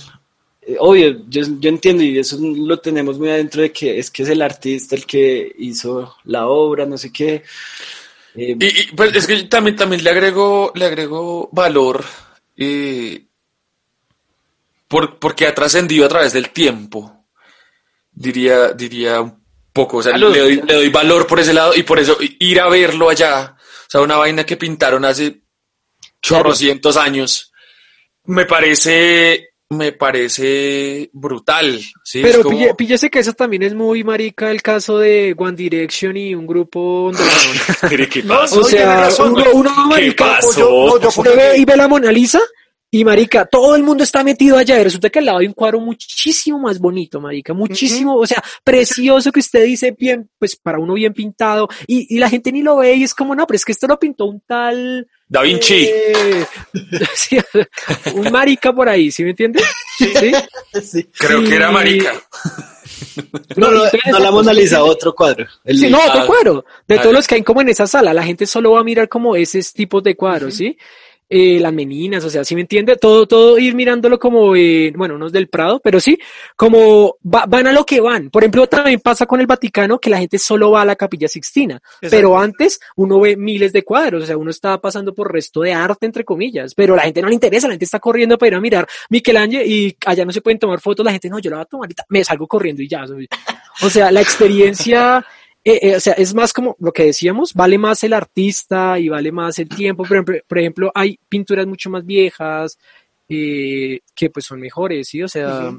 [0.62, 4.22] Eh, Obvio, yo, yo entiendo y eso lo tenemos muy adentro de que es que
[4.22, 7.42] es el artista el que hizo la obra, no sé qué.
[8.34, 12.04] Eh, Y, y, pues, es que también, también le agrego, le agrego valor
[12.56, 13.24] eh,
[14.88, 17.24] por, porque ha trascendido a través del tiempo.
[18.14, 19.42] Diría, diría un
[19.72, 22.60] poco, o sea, le doy, le doy valor por ese lado y por eso ir
[22.60, 25.40] a verlo allá, o sea, una vaina que pintaron hace
[26.20, 27.50] chorrocientos años,
[28.26, 31.80] me parece, me parece brutal,
[32.22, 36.16] Pero como- pille- píllese que eso también es muy marica el caso de One Direction
[36.16, 37.10] y un grupo.
[37.90, 38.22] Mire, ¿qué?
[38.30, 39.50] O sea, uno, ¿no?
[39.52, 42.40] uno ¿Qué marica, yo- yo- ve y ve la Mona Lisa
[42.94, 45.54] y marica, todo el mundo está metido allá y resulta que al lado hay un
[45.54, 50.78] cuadro muchísimo más bonito, marica, muchísimo, o sea, precioso que usted dice bien, pues para
[50.78, 53.56] uno bien pintado y, y la gente ni lo ve y es como, no, pero
[53.56, 55.08] es que esto lo pintó un tal...
[55.26, 55.88] Da Vinci.
[55.88, 56.44] eh,
[58.14, 59.62] un marica por ahí, ¿sí me entiende?
[59.96, 60.32] Sí.
[60.82, 61.04] Sí.
[61.18, 62.12] Creo que era marica.
[63.56, 65.46] No, no, no la Mona Lisa, otro cuadro.
[65.64, 66.64] El- Sí, no, Ah, otro cuadro.
[66.86, 68.84] De ah, todos los que hay como en esa sala, la gente solo va a
[68.84, 70.76] mirar como esos tipos de cuadros, ¿sí?
[71.34, 72.96] Eh, las meninas, o sea, ¿sí me entiende?
[72.96, 76.18] Todo, todo ir mirándolo como, eh, bueno, unos del Prado, pero sí,
[76.56, 78.28] como va- van a lo que van.
[78.28, 81.28] Por ejemplo, también pasa con el Vaticano que la gente solo va a la Capilla
[81.28, 81.80] Sixtina,
[82.10, 85.72] pero antes uno ve miles de cuadros, o sea, uno está pasando por resto de
[85.72, 88.54] arte, entre comillas, pero la gente no le interesa, la gente está corriendo para ir
[88.56, 91.56] a mirar Michelangelo y allá no se pueden tomar fotos, la gente, no, yo la
[91.56, 93.06] voy a tomar me salgo corriendo y ya.
[93.82, 95.24] O sea, la experiencia,
[95.64, 99.08] eh, eh, o sea, es más como lo que decíamos, vale más el artista y
[99.08, 100.02] vale más el tiempo.
[100.04, 102.78] Por ejemplo, por ejemplo hay pinturas mucho más viejas
[103.28, 105.22] eh, que pues son mejores, ¿sí?
[105.22, 105.72] O sea,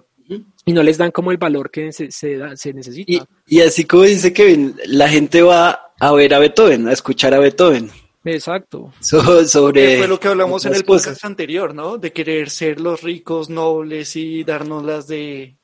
[0.65, 3.11] y no les dan como el valor que se, se, da- se necesita.
[3.11, 7.33] Y, y así como dice Kevin, la gente va a ver a Beethoven, a escuchar
[7.33, 7.89] a Beethoven.
[8.25, 8.93] Exacto.
[9.01, 9.97] So- sobre.
[9.97, 11.07] Fue lo que hablamos en el cosas.
[11.07, 11.97] podcast anterior, ¿no?
[11.97, 15.57] De querer ser los ricos, nobles y darnos las de,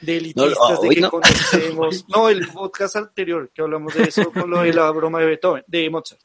[0.00, 1.10] de elitistas, No, de que no.
[1.10, 2.04] conocemos.
[2.14, 5.64] No, el podcast anterior que hablamos de eso con lo de la broma de Beethoven,
[5.66, 6.20] de Mozart.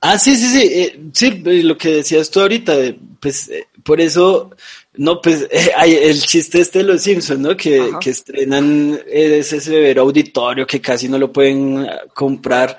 [0.00, 3.66] Ah, sí, sí, sí, eh, sí, eh, lo que decías tú ahorita, de, pues eh,
[3.82, 4.50] por eso,
[4.98, 7.56] no, pues eh, hay el chiste este de los Simpsons, ¿no?
[7.56, 12.76] Que, que estrenan eh, ese severo auditorio que casi no lo pueden eh, comprar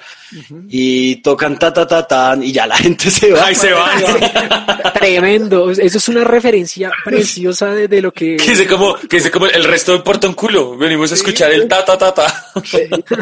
[0.69, 3.45] y tocan ta ta ta tan y ya la gente se va.
[3.47, 4.03] Ay, se van.
[4.93, 5.71] Tremendo.
[5.71, 8.37] Eso es una referencia preciosa de, de lo que...
[8.37, 10.77] Que dice como, que dice como el resto importa un culo.
[10.77, 12.45] Venimos a escuchar el ta ta ta ta.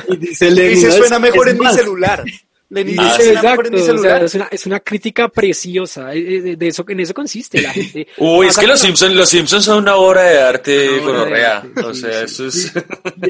[0.10, 1.76] Y dice Lenin, Y se "No, suena mejor en mi más".
[1.76, 2.24] celular.
[2.70, 6.56] Lenin Ah, dice, mi o sea, es una, es una crítica preciosa, eh, eh, de,
[6.58, 8.08] de eso, en eso consiste la gente.
[8.18, 11.64] Uy, es que los Simpsons, los Simpsons son una obra de arte gonorrea.
[11.86, 12.44] O sea, sí.
[12.44, 12.74] eso es.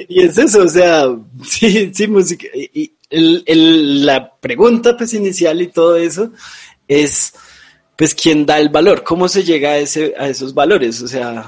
[0.10, 1.06] Y es eso, o sea,
[1.48, 2.48] sí, sí, música.
[2.54, 6.32] Y, y el, el- la pregunta pues inicial y todo eso
[6.88, 7.34] es,
[7.96, 9.04] pues, ¿quién da el valor?
[9.04, 11.00] ¿Cómo se llega a, ese, a esos valores?
[11.04, 11.48] O sea,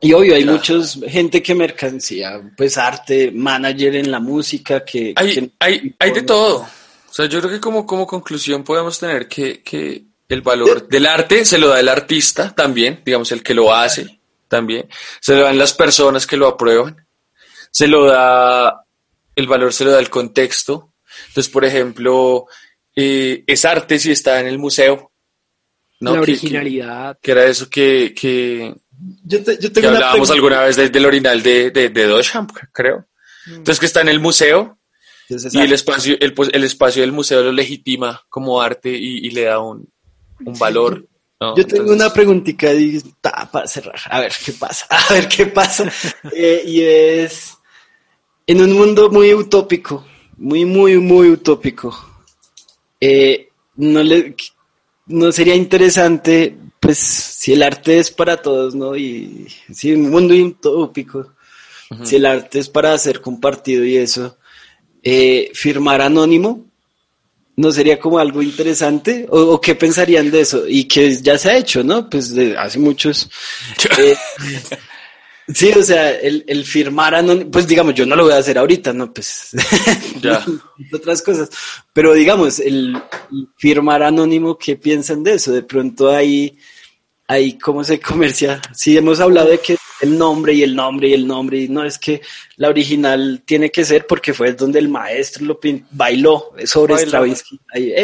[0.00, 0.56] y obvio, hay Claro.
[0.58, 5.12] muchos, gente que mercancía, pues, arte, manager en la música, que...
[5.16, 6.66] Hay, que- hay, hay de todo.
[7.14, 11.06] O sea, yo creo que como, como conclusión podemos tener que, que el valor del
[11.06, 14.88] arte se lo da el artista también, digamos, el que lo hace también.
[15.20, 17.06] Se lo dan las personas que lo aprueban.
[17.70, 18.84] Se lo da,
[19.36, 20.92] el valor se lo da el contexto.
[21.28, 22.46] Entonces, por ejemplo,
[22.96, 25.12] eh, es arte si está en el museo.
[26.00, 26.10] ¿no?
[26.10, 27.16] La que- originalidad.
[27.22, 28.74] Que, era eso que, que,
[29.24, 33.06] Yo, te- yo tengo hablábamos alguna vez de- del orinal de, de, de Duchamp, creo.
[33.46, 34.80] Entonces, que está en el museo
[35.52, 39.26] Y el ah, espacio, el, pues, el espacio del museo lo legitima como arte y,
[39.26, 39.88] y le da un,
[40.44, 41.06] un valor.
[41.40, 41.56] ¿no?
[41.56, 43.98] Yo tengo Entonces, una preguntita y ta, para cerrar.
[44.10, 44.86] A ver qué pasa.
[44.90, 45.90] A ver qué pasa.
[46.32, 47.56] Eh, y es
[48.46, 50.04] en un mundo muy utópico,
[50.36, 51.94] muy, muy, muy utópico.
[53.00, 54.36] eh, no le,
[55.06, 58.96] no sería interesante, pues, si el arte es para todos, ¿no?
[58.96, 61.32] Y si un mundo utópico,
[62.04, 64.36] si el arte es para ser compartido y eso,
[65.04, 66.64] eh, firmar anónimo.
[67.56, 69.26] ¿No sería como algo interesante?
[69.30, 70.64] ¿O, o qué pensarían de eso?
[70.66, 72.10] Y que ya se ha hecho, ¿no?
[72.10, 73.30] Pues de hace muchos.
[73.98, 74.16] eh,
[75.54, 78.58] sí, o sea, el, el firmar anónimo, pues digamos, yo no lo voy a hacer
[78.58, 79.12] ahorita, ¿no?
[79.14, 79.50] Pues
[80.20, 80.44] Ya.
[80.92, 81.48] otras cosas.
[81.92, 83.00] Pero digamos, el
[83.56, 85.52] firmar anónimo, ¿qué piensan de eso?
[85.52, 86.58] De pronto hay,
[87.28, 88.60] hay cómo se comercia.
[88.74, 91.84] Sí, hemos hablado de que el nombre y el nombre y el nombre, y no
[91.84, 92.20] es que
[92.56, 95.58] la original tiene que ser porque fue donde el maestro lo
[95.92, 97.08] bailó sobre Bailó.
[97.08, 97.60] Stravinsky.
[97.72, 97.94] Ahí.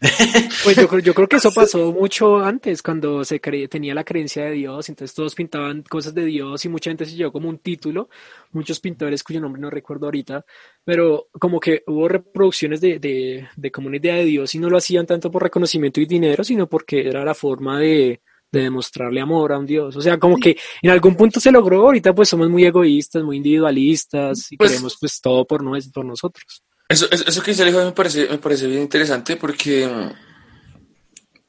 [0.64, 4.44] Pues yo, creo- yo creo que eso pasó mucho antes, cuando se tenía la creencia
[4.44, 7.58] de Dios, entonces todos pintaban cosas de Dios y mucha gente se llevó como un
[7.58, 8.08] título,
[8.52, 10.44] muchos pintores cuyo nombre no recuerdo ahorita,
[10.84, 14.68] pero como que hubo reproducciones de, de, de como una idea de Dios y no
[14.70, 18.20] lo hacían tanto por reconocimiento y dinero, sino porque era la forma de,
[18.52, 19.96] de demostrarle amor a un Dios.
[19.96, 23.38] O sea, como que en algún punto se logró, ahorita pues somos muy egoístas, muy
[23.38, 26.62] individualistas y Pues- queremos pues todo por, nues- por nosotros.
[26.88, 29.88] Eso, eso, eso que dice Alejo me parece, me parece bien interesante porque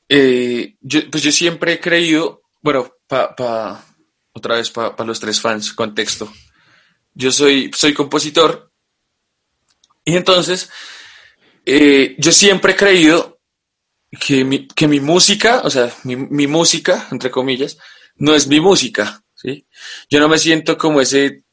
[0.09, 3.83] eh, yo, pues yo siempre he creído, bueno, pa, pa-
[4.33, 6.31] otra vez para los tres fans, contexto.
[7.13, 8.71] Yo soy, soy compositor
[10.05, 10.69] Y entonces,
[11.65, 13.32] eh, yo siempre he creído
[14.19, 17.77] que mi, que mi música, o sea, mi, mi, música, entre comillas,
[18.15, 19.65] no es mi música, ¿sí?
[20.09, 21.43] Yo no me siento como ese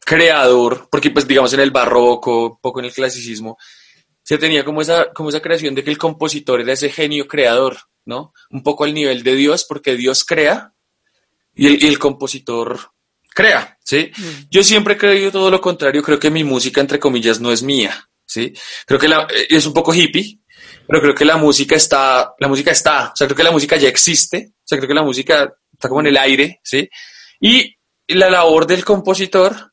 [0.00, 3.56] creador, porque pues digamos en el barroco, un poco en el clasicismo,
[4.22, 7.78] se tenía como esa, como esa creación de que el compositor era ese genio creador,
[8.04, 8.32] ¿no?
[8.50, 10.72] Un poco al nivel de Dios, porque Dios crea
[11.54, 12.92] y el, y el compositor
[13.34, 14.10] crea, ¿sí?
[14.16, 14.48] Mm.
[14.50, 17.62] Yo siempre he creído todo lo contrario, creo que mi música, entre comillas, no es
[17.62, 18.52] mía, ¿sí?
[18.86, 20.40] Creo que la, eh, es un poco hippie,
[20.86, 23.76] pero creo que la música está, la música está, o sea, creo que la música
[23.76, 26.88] ya existe, o sea, creo que la música está como en el aire, ¿sí?
[27.40, 27.76] Y
[28.08, 29.72] la labor del compositor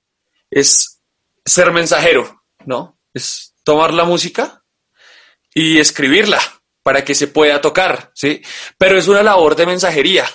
[0.49, 1.01] es
[1.45, 2.99] ser mensajero, ¿no?
[3.14, 4.64] Es tomar la música
[5.53, 6.39] y escribirla
[6.84, 8.41] para que se pueda tocar, ¿sí?
[8.78, 10.26] Pero es una labor de mensajería,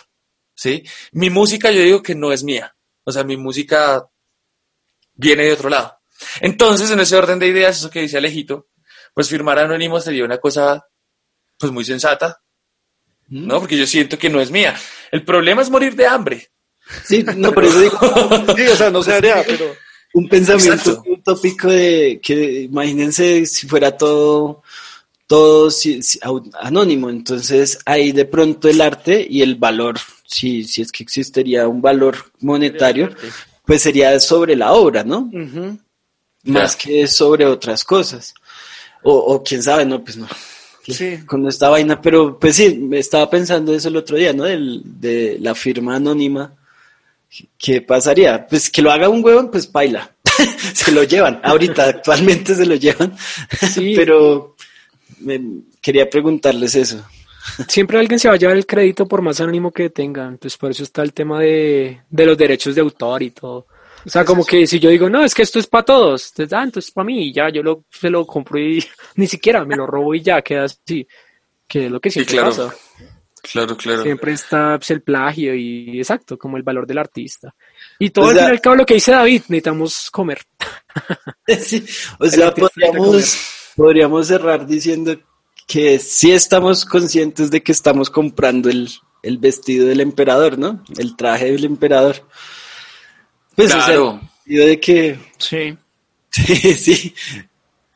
[0.55, 0.85] ¿sí?
[1.13, 4.09] Mi música yo digo que no es mía, o sea, mi música
[5.15, 5.99] viene de otro lado.
[6.41, 8.69] Entonces, en ese orden de ideas, eso que dice Alejito,
[9.15, 10.85] pues firmar anónimo sería una cosa,
[11.57, 12.41] pues muy sensata,
[13.29, 13.61] ¿no?
[13.61, 14.75] Porque yo siento que no es mía.
[15.11, 16.51] El problema es morir de hambre.
[17.05, 17.99] Sí, no, por eso digo.
[18.57, 19.75] sí, o sea, no se haría, pero.
[20.13, 24.63] Un pensamiento utópico de que imagínense si fuera todo
[25.27, 25.69] todo
[26.61, 27.11] anónimo.
[27.11, 31.81] Entonces, ahí de pronto el arte y el valor, si, si es que existiría un
[31.81, 33.11] valor monetario,
[33.65, 35.31] pues sería sobre la obra, ¿no?
[36.45, 38.35] Más que sobre otras cosas.
[39.05, 40.27] O, o quién sabe, no, pues no.
[40.87, 41.21] Sí.
[41.25, 44.45] Con esta vaina, pero pues sí, me estaba pensando eso el otro día, ¿no?
[44.45, 46.53] Del, de la firma anónima.
[47.57, 48.47] ¿Qué pasaría?
[48.47, 50.15] Pues que lo haga un huevón, pues baila.
[50.75, 51.41] se lo llevan.
[51.43, 53.17] Ahorita, actualmente se lo llevan.
[53.73, 53.95] Sí.
[53.97, 54.57] pero
[55.21, 55.41] me,
[55.81, 57.03] quería preguntarles eso.
[57.69, 60.27] Siempre alguien se va a llevar el crédito por más anónimo que tenga.
[60.27, 63.67] Entonces, por eso está el tema de, de los derechos de autor y todo.
[64.07, 66.53] O sea, como que si yo digo, no, es que esto es para todos, entonces,
[66.53, 68.85] ah, entonces para mí, y ya, yo lo, se lo compro y
[69.17, 71.07] ni siquiera me lo robo y ya queda así,
[71.67, 72.51] que es lo que siempre claro.
[72.51, 72.75] pasa.
[73.53, 74.03] Claro, claro.
[74.03, 77.55] Siempre está pues, el plagio y exacto, como el valor del artista.
[77.99, 80.41] Y todo al fin y al cabo lo que dice David, necesitamos comer.
[81.61, 81.85] sí,
[82.19, 83.39] o sea, podríamos,
[83.77, 85.19] podríamos cerrar diciendo
[85.67, 88.89] que sí estamos conscientes de que estamos comprando el,
[89.23, 90.83] el vestido del emperador, ¿no?
[90.97, 92.27] El traje del emperador.
[93.57, 94.09] Pues claro.
[94.09, 95.77] o sea, de que sí.
[96.31, 97.15] sí, sí.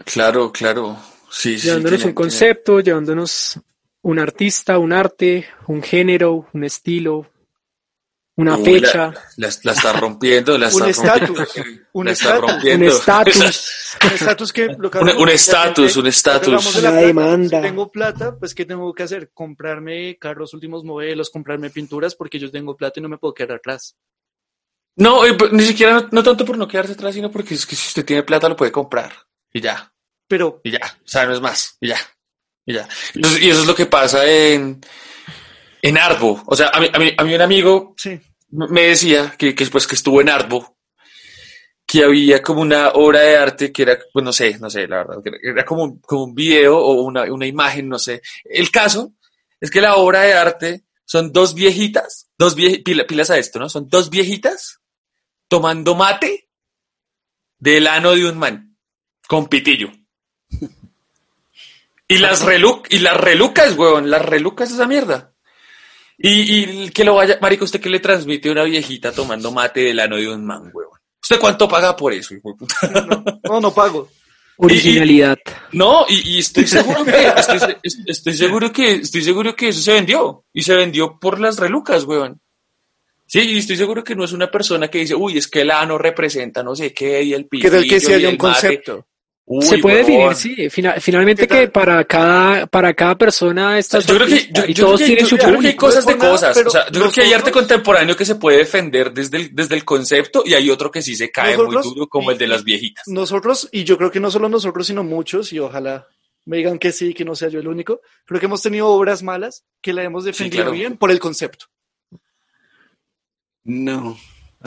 [0.05, 0.97] Claro, claro.
[1.31, 3.61] Sí, llevándonos sí, un concepto, llevándonos
[4.03, 7.27] un artista, un arte, un género, un estilo,
[8.39, 9.13] una Uy, fecha.
[9.37, 11.39] La, la, la, está rompiendo, la está un estatus.
[11.93, 12.65] Un estatus.
[12.65, 13.97] Un estatus.
[14.05, 14.67] un estatus que.
[14.79, 16.83] Lo que un estatus, un estatus.
[16.83, 17.59] La demanda.
[17.61, 19.31] Si tengo plata, pues ¿qué tengo que hacer?
[19.35, 23.57] Comprarme carros últimos modelos, comprarme pinturas, porque yo tengo plata y no me puedo quedar
[23.57, 23.97] atrás.
[24.99, 27.76] No, eh, ni siquiera, no, no, tanto por no quedarse atrás, sino porque es que
[27.76, 29.12] si usted tiene plata lo puede comprar.
[29.53, 29.92] Y ya.
[30.26, 30.61] Pero.
[30.64, 30.80] Y ya.
[31.05, 31.76] O sea, no es más.
[31.80, 31.99] Y ya.
[32.66, 32.88] Y ya.
[33.14, 34.80] Entonces, y eso es lo que pasa en,
[35.82, 36.42] en Arbo.
[36.46, 38.20] O sea, a mí, a mí, a mí un amigo sí.
[38.51, 40.76] me decía que, que, pues, que estuvo en Arbo,
[41.86, 44.99] que había como una obra de arte que era, pues no sé, no sé, la
[44.99, 48.20] verdad, que era como, como un video o una, una imagen, no sé.
[48.44, 49.12] El caso
[49.61, 53.61] es que la obra de arte son dos viejitas, dos vie pila, pilas a esto,
[53.61, 53.68] ¿no?
[53.68, 54.80] Son dos viejitas
[55.49, 56.49] tomando mate
[57.59, 58.76] del ano de un man
[59.26, 59.90] con pitillo.
[62.11, 65.34] Y las reluc y las relucas, huevón, las relucas esa mierda.
[66.16, 69.80] Y, y que lo vaya, marico, usted que le transmite a una viejita tomando mate
[69.80, 70.99] del ano de un man, huevón.
[71.20, 72.74] ¿Usted cuánto paga por eso, hijo de puta?
[72.90, 74.09] No, no, no pago.
[74.57, 75.38] Originalidad.
[75.70, 77.76] Y, y, no, y, y, estoy seguro que estoy,
[78.07, 82.05] estoy, seguro que estoy seguro que eso se vendió y se vendió por las relucas,
[82.05, 82.40] weón.
[83.29, 85.70] Sí, y estoy seguro que no es una persona que dice, uy, es que el
[85.70, 87.47] ano representa no sé qué y el.
[87.49, 89.07] ¿Qué tal que si haya un concepto?
[89.51, 90.68] Uy, se puede definir, sí.
[90.70, 94.85] Final, finalmente que para cada, para cada persona estas yo creo que, yo, y yo
[94.87, 96.57] todos creo que, tienen yo, su yo creo que hay cosas de cosas.
[96.57, 99.55] Pero o sea, yo creo que hay arte contemporáneo que se puede defender desde el,
[99.55, 102.33] desde el concepto y hay otro que sí se cae Nosotros- muy duro como y-
[102.35, 103.05] el de las viejitas.
[103.09, 106.07] Nosotros, y yo creo que no solo nosotros, sino muchos, y ojalá
[106.45, 109.22] me digan que sí, que no sea yo el único, creo que hemos tenido obras
[109.22, 110.72] malas que la hemos defendido claro.
[110.72, 111.66] bien por el concepto.
[113.69, 114.16] No.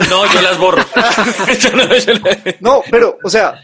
[0.08, 0.82] No, yo las borro.
[1.60, 3.60] Yo no- yo la- No, pero, o sea,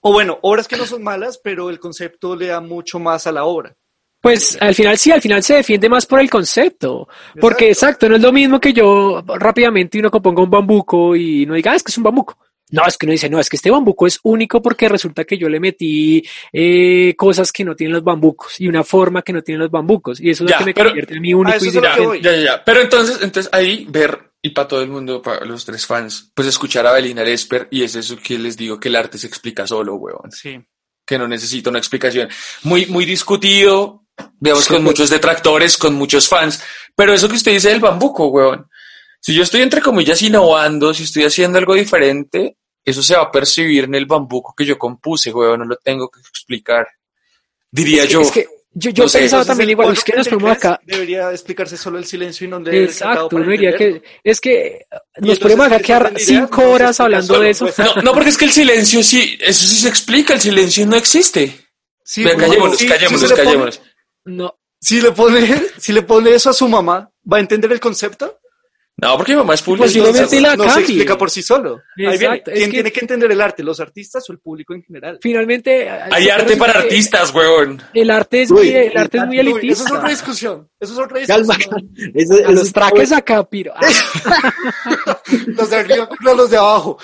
[0.00, 3.32] o bueno, obras que no son malas, pero el concepto le da mucho más a
[3.32, 3.74] la obra.
[4.20, 7.08] Pues al final sí, al final se defiende más por el concepto.
[7.40, 11.54] Porque exacto, no es lo mismo que yo rápidamente uno componga un bambuco y no
[11.54, 12.36] diga, ah, es que es un bambuco.
[12.72, 15.38] No, es que uno dice, no, es que este bambuco es único porque resulta que
[15.38, 19.40] yo le metí eh, cosas que no tienen los bambucos y una forma que no
[19.42, 20.20] tienen los bambucos.
[20.20, 21.68] Y eso es Ya, lo que me pero- convierte en mi único Ah, eso y
[21.68, 22.06] es a lo que diferente.
[22.08, 22.20] voy.
[22.22, 22.64] Ya, ya, ya.
[22.64, 26.46] Pero entonces, entonces ahí ver, y para todo el mundo, para los tres fans, pues
[26.48, 29.66] escuchar a Belina Lesper y es eso que les digo que el arte se explica
[29.66, 30.30] solo, huevón.
[30.32, 30.60] Sí.
[31.04, 32.28] que no necesita una explicación.
[32.64, 34.04] Muy, muy discutido,
[34.40, 36.60] digamos, con muchos detractores, con muchos fans,
[36.96, 38.68] pero eso que usted dice del bambuco, weón.
[39.20, 43.30] Si yo estoy entre comillas innovando, si estoy haciendo algo diferente, eso se va a
[43.32, 46.86] percibir en el bambuco que yo compuse, weón, no lo tengo que explicar.
[47.70, 48.20] Diría Es que- yo.
[48.22, 48.48] es que
[48.78, 49.20] yo, yo No sé.
[49.20, 50.80] pensaba también igual, es que nos 433 ponemos acá.
[50.84, 54.86] Debería explicarse solo el silencio y no leer Exacto, uno diría que es que
[55.18, 57.64] nos podemos acá ¿qué quedar cinco horas hablando solo, de eso.
[57.66, 57.78] pues.
[57.78, 60.96] No, no, porque es que el silencio sí, eso sí se explica, el silencio no
[60.96, 61.56] existe.
[62.04, 63.80] Sí, Vea, bueno, callémonos, sí, callémonos, sí le pone- callémonos.
[64.26, 67.80] No, Si le pone, si le pone eso a su mamá, ¿va a entender el
[67.80, 68.38] concepto?
[68.98, 69.60] No, porque mi mamá es.
[69.62, 71.82] Posiblemente entonces- la no se explica por sí solo.
[71.98, 72.36] Ahí viene.
[72.36, 73.62] Exacto, es ¿Quién que- tiene que entender el arte?
[73.62, 75.18] ¿Los artistas o el público en general?
[75.20, 77.82] finalmente Hay arte para artistas, weón.
[77.92, 79.94] El arte es Uy, muy, el arte es muy Uy, eso es elitista.
[79.98, 80.68] otra discusión.
[80.80, 81.56] Eso es otra Calma.
[81.56, 81.90] discusión.
[82.14, 83.72] Eso- A eso los traques acá, piro.
[83.76, 83.80] Ah,
[85.46, 86.98] Los de arriba contra los de abajo.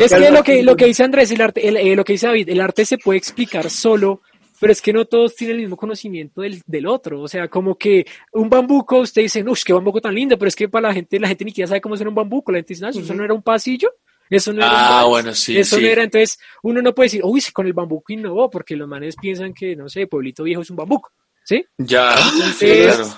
[0.00, 2.26] es que lo que lo que dice Andrés, el arte, el- eh, lo que dice
[2.26, 4.22] David, el arte se puede explicar solo,
[4.64, 7.20] pero es que no todos tienen el mismo conocimiento del, del otro.
[7.20, 10.56] O sea, como que un bambuco, usted dice, uff, qué bambuco tan lindo, pero es
[10.56, 12.50] que para la gente, la gente ni siquiera sabe cómo suena un bambuco.
[12.50, 13.12] La gente dice, no, eso Ujú.
[13.12, 13.92] no era un pasillo.
[14.30, 15.82] Eso no era Ah, bueno, sí, Eso sí.
[15.82, 19.16] no era, entonces uno no puede decir, uy, con el bambuco innovó, porque los manes
[19.16, 21.12] piensan que, no sé, Pueblito Viejo es un bambuco.
[21.46, 21.62] ¿Sí?
[21.76, 23.08] Ya, Entonces- claro.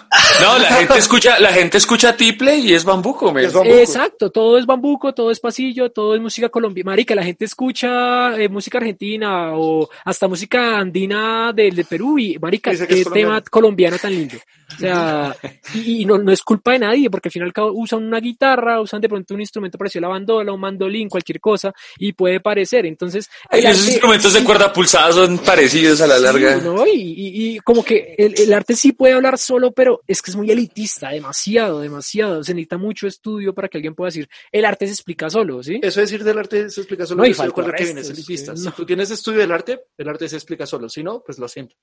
[0.41, 3.45] No, la gente escucha, la gente escucha tiple y es bambuco, men.
[3.47, 3.77] Es bambuco.
[3.77, 6.91] Exacto, todo es bambuco, todo es pasillo, todo es música colombiana.
[6.91, 12.37] Marica, la gente escucha eh, música argentina o hasta música andina del de Perú y,
[12.39, 14.37] marica, Dice que qué es tema colombiano tan lindo.
[14.75, 15.37] O sea,
[15.75, 18.05] y, y no, no es culpa de nadie, porque al final y al cabo usan
[18.05, 21.73] una guitarra, usan de pronto un instrumento parecido a la bandola, un mandolín, cualquier cosa,
[21.99, 22.85] y puede parecer.
[22.85, 26.57] Entonces, Ay, esos instrumentos de cuerda pulsada son parecidos a la Sí, larga.
[26.57, 26.85] ¿no?
[26.85, 30.31] Y, y- y como que el, el arte sí puede hablar solo, pero es que
[30.31, 32.43] es muy elitista, demasiado, demasiado.
[32.45, 35.79] Se necesita mucho estudio para que alguien pueda decir, el arte se explica solo, ¿sí?
[35.83, 37.23] Eso decir del arte se explica solo.
[37.23, 38.53] No, y falta que viene, es restos, elitista.
[38.57, 38.73] sí, Si no.
[38.75, 40.89] tú tienes estudio del arte, el arte se explica solo.
[40.89, 41.75] Si no, pues lo siento.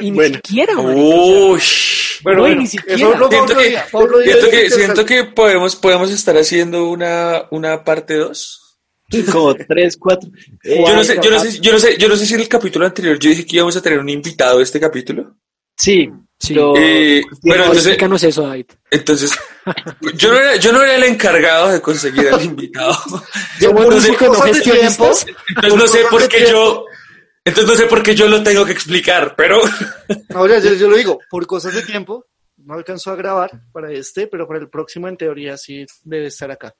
[0.00, 0.36] Y ni Bueno.
[0.36, 2.36] siquiera, marica, o sea, Uy.
[2.36, 2.94] No, y ni siquiera.
[2.94, 4.70] Eso Siento que, siento es que, interesante.
[4.70, 8.58] siento que podemos, podemos estar haciendo una, una parte 2.
[9.32, 10.30] como tres, cuatro.
[10.62, 12.40] Eh, Yo no sé, yo no sé, yo no sé, yo no sé si en
[12.40, 15.36] el capítulo anterior yo dije que íbamos a tener un invitado a este capítulo.
[15.76, 16.54] Sí, Sí.
[16.54, 18.66] pero- Eh, pero entonces, Explícanos eso, David.
[18.90, 19.30] entonces,
[20.16, 22.94] yo no era, yo no era el encargado de conseguir al invitado.
[23.60, 25.26] Somos no sé, músicos, no cosas de gestionistas.
[25.48, 26.84] Entonces no sé por qué yo,
[27.44, 29.60] entonces no sé por qué yo lo tengo que explicar, pero
[30.34, 34.26] Ahora yo, yo lo digo, por cosas de tiempo, no alcanzó a grabar para este,
[34.26, 36.74] pero para el próximo en teoría sí debe estar acá.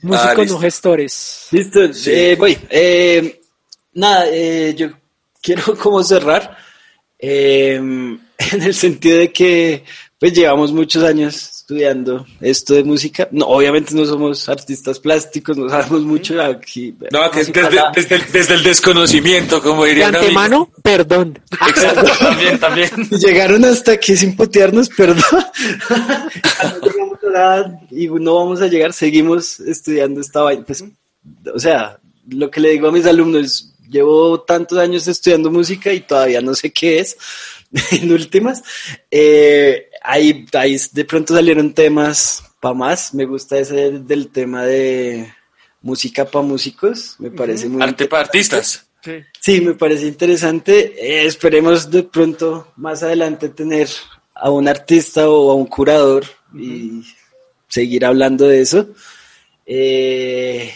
[0.00, 0.54] Músicos, listo.
[0.54, 1.48] no gestores.
[1.50, 2.10] Listo, Sí.
[2.12, 2.56] eh, voy.
[2.70, 3.40] Eh,
[3.94, 4.90] nada, eh, yo
[5.42, 6.56] quiero como cerrar
[7.18, 7.80] eh,
[8.52, 9.84] en el sentido de que
[10.18, 13.28] pues llevamos muchos años estudiando esto de música.
[13.30, 16.94] No, obviamente no somos artistas plásticos, no sabemos mucho aquí.
[17.12, 17.52] no, desde,
[17.94, 20.16] desde, el, desde el desconocimiento, como De dirían.
[20.16, 21.38] antemano, perdón.
[21.68, 22.90] Exacto, también, también.
[23.10, 25.22] Llegaron hasta aquí sin putearnos, perdón.
[25.90, 30.64] no llegamos a nada y no vamos a llegar, seguimos estudiando esta vaina.
[30.66, 30.82] Pues,
[31.54, 36.00] o sea, lo que le digo a mis alumnos, llevo tantos años estudiando música y
[36.00, 37.16] todavía no sé qué es,
[37.92, 38.62] en últimas.
[39.10, 43.14] Eh, ahí, ahí de pronto salieron temas para más.
[43.14, 45.32] Me gusta ese del tema de
[45.82, 48.86] música para músicos, me parece muy Arte para artistas.
[49.02, 49.12] Sí.
[49.40, 50.94] Sí, me parece interesante.
[50.98, 53.88] Eh, esperemos de pronto más adelante tener
[54.34, 57.04] a un artista o a un curador y
[57.68, 58.88] seguir hablando de eso.
[59.66, 60.72] Eh,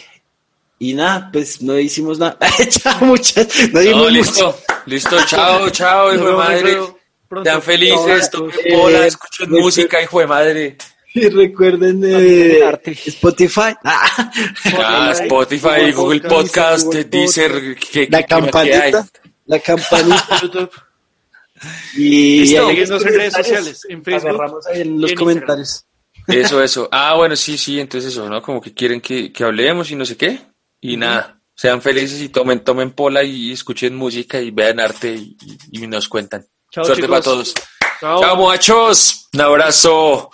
[0.83, 2.37] y nada, pues no hicimos nada.
[2.69, 3.47] Chao, muchas.
[3.73, 4.11] No No, dimos mucho.
[4.11, 6.79] listo, listo, chao, chao, hijo de madre.
[7.29, 7.49] Pronto.
[7.49, 10.77] Sean felices, tomen Eh, bola, escuchen música, hijo de madre.
[11.15, 12.65] Y recuerden eh.
[13.07, 14.33] Spotify, Ah,
[14.79, 19.07] Ah, Spotify, Google Podcast, Deezer, que, la campanita,
[19.45, 20.71] la campanita YouTube.
[21.97, 25.85] y, Síguenos en redes sociales, en Facebook agarramos ahí en los en comentarios.
[26.27, 26.89] Eso, eso.
[26.91, 28.41] Ah, bueno, sí, sí, entonces eso, ¿no?
[28.43, 30.41] Como que quieren que, que hablemos y no sé qué.
[30.85, 35.87] Y nada, sean felices y tomen, tomen pola y escuchen música y vean arte y,
[35.87, 36.45] nos cuentan.
[36.73, 37.11] Chao, Suerte chicos.
[37.11, 37.55] para todos.
[38.01, 38.21] Chao.
[38.21, 39.29] Chao, muchachos.
[39.33, 40.31] Un abrazo.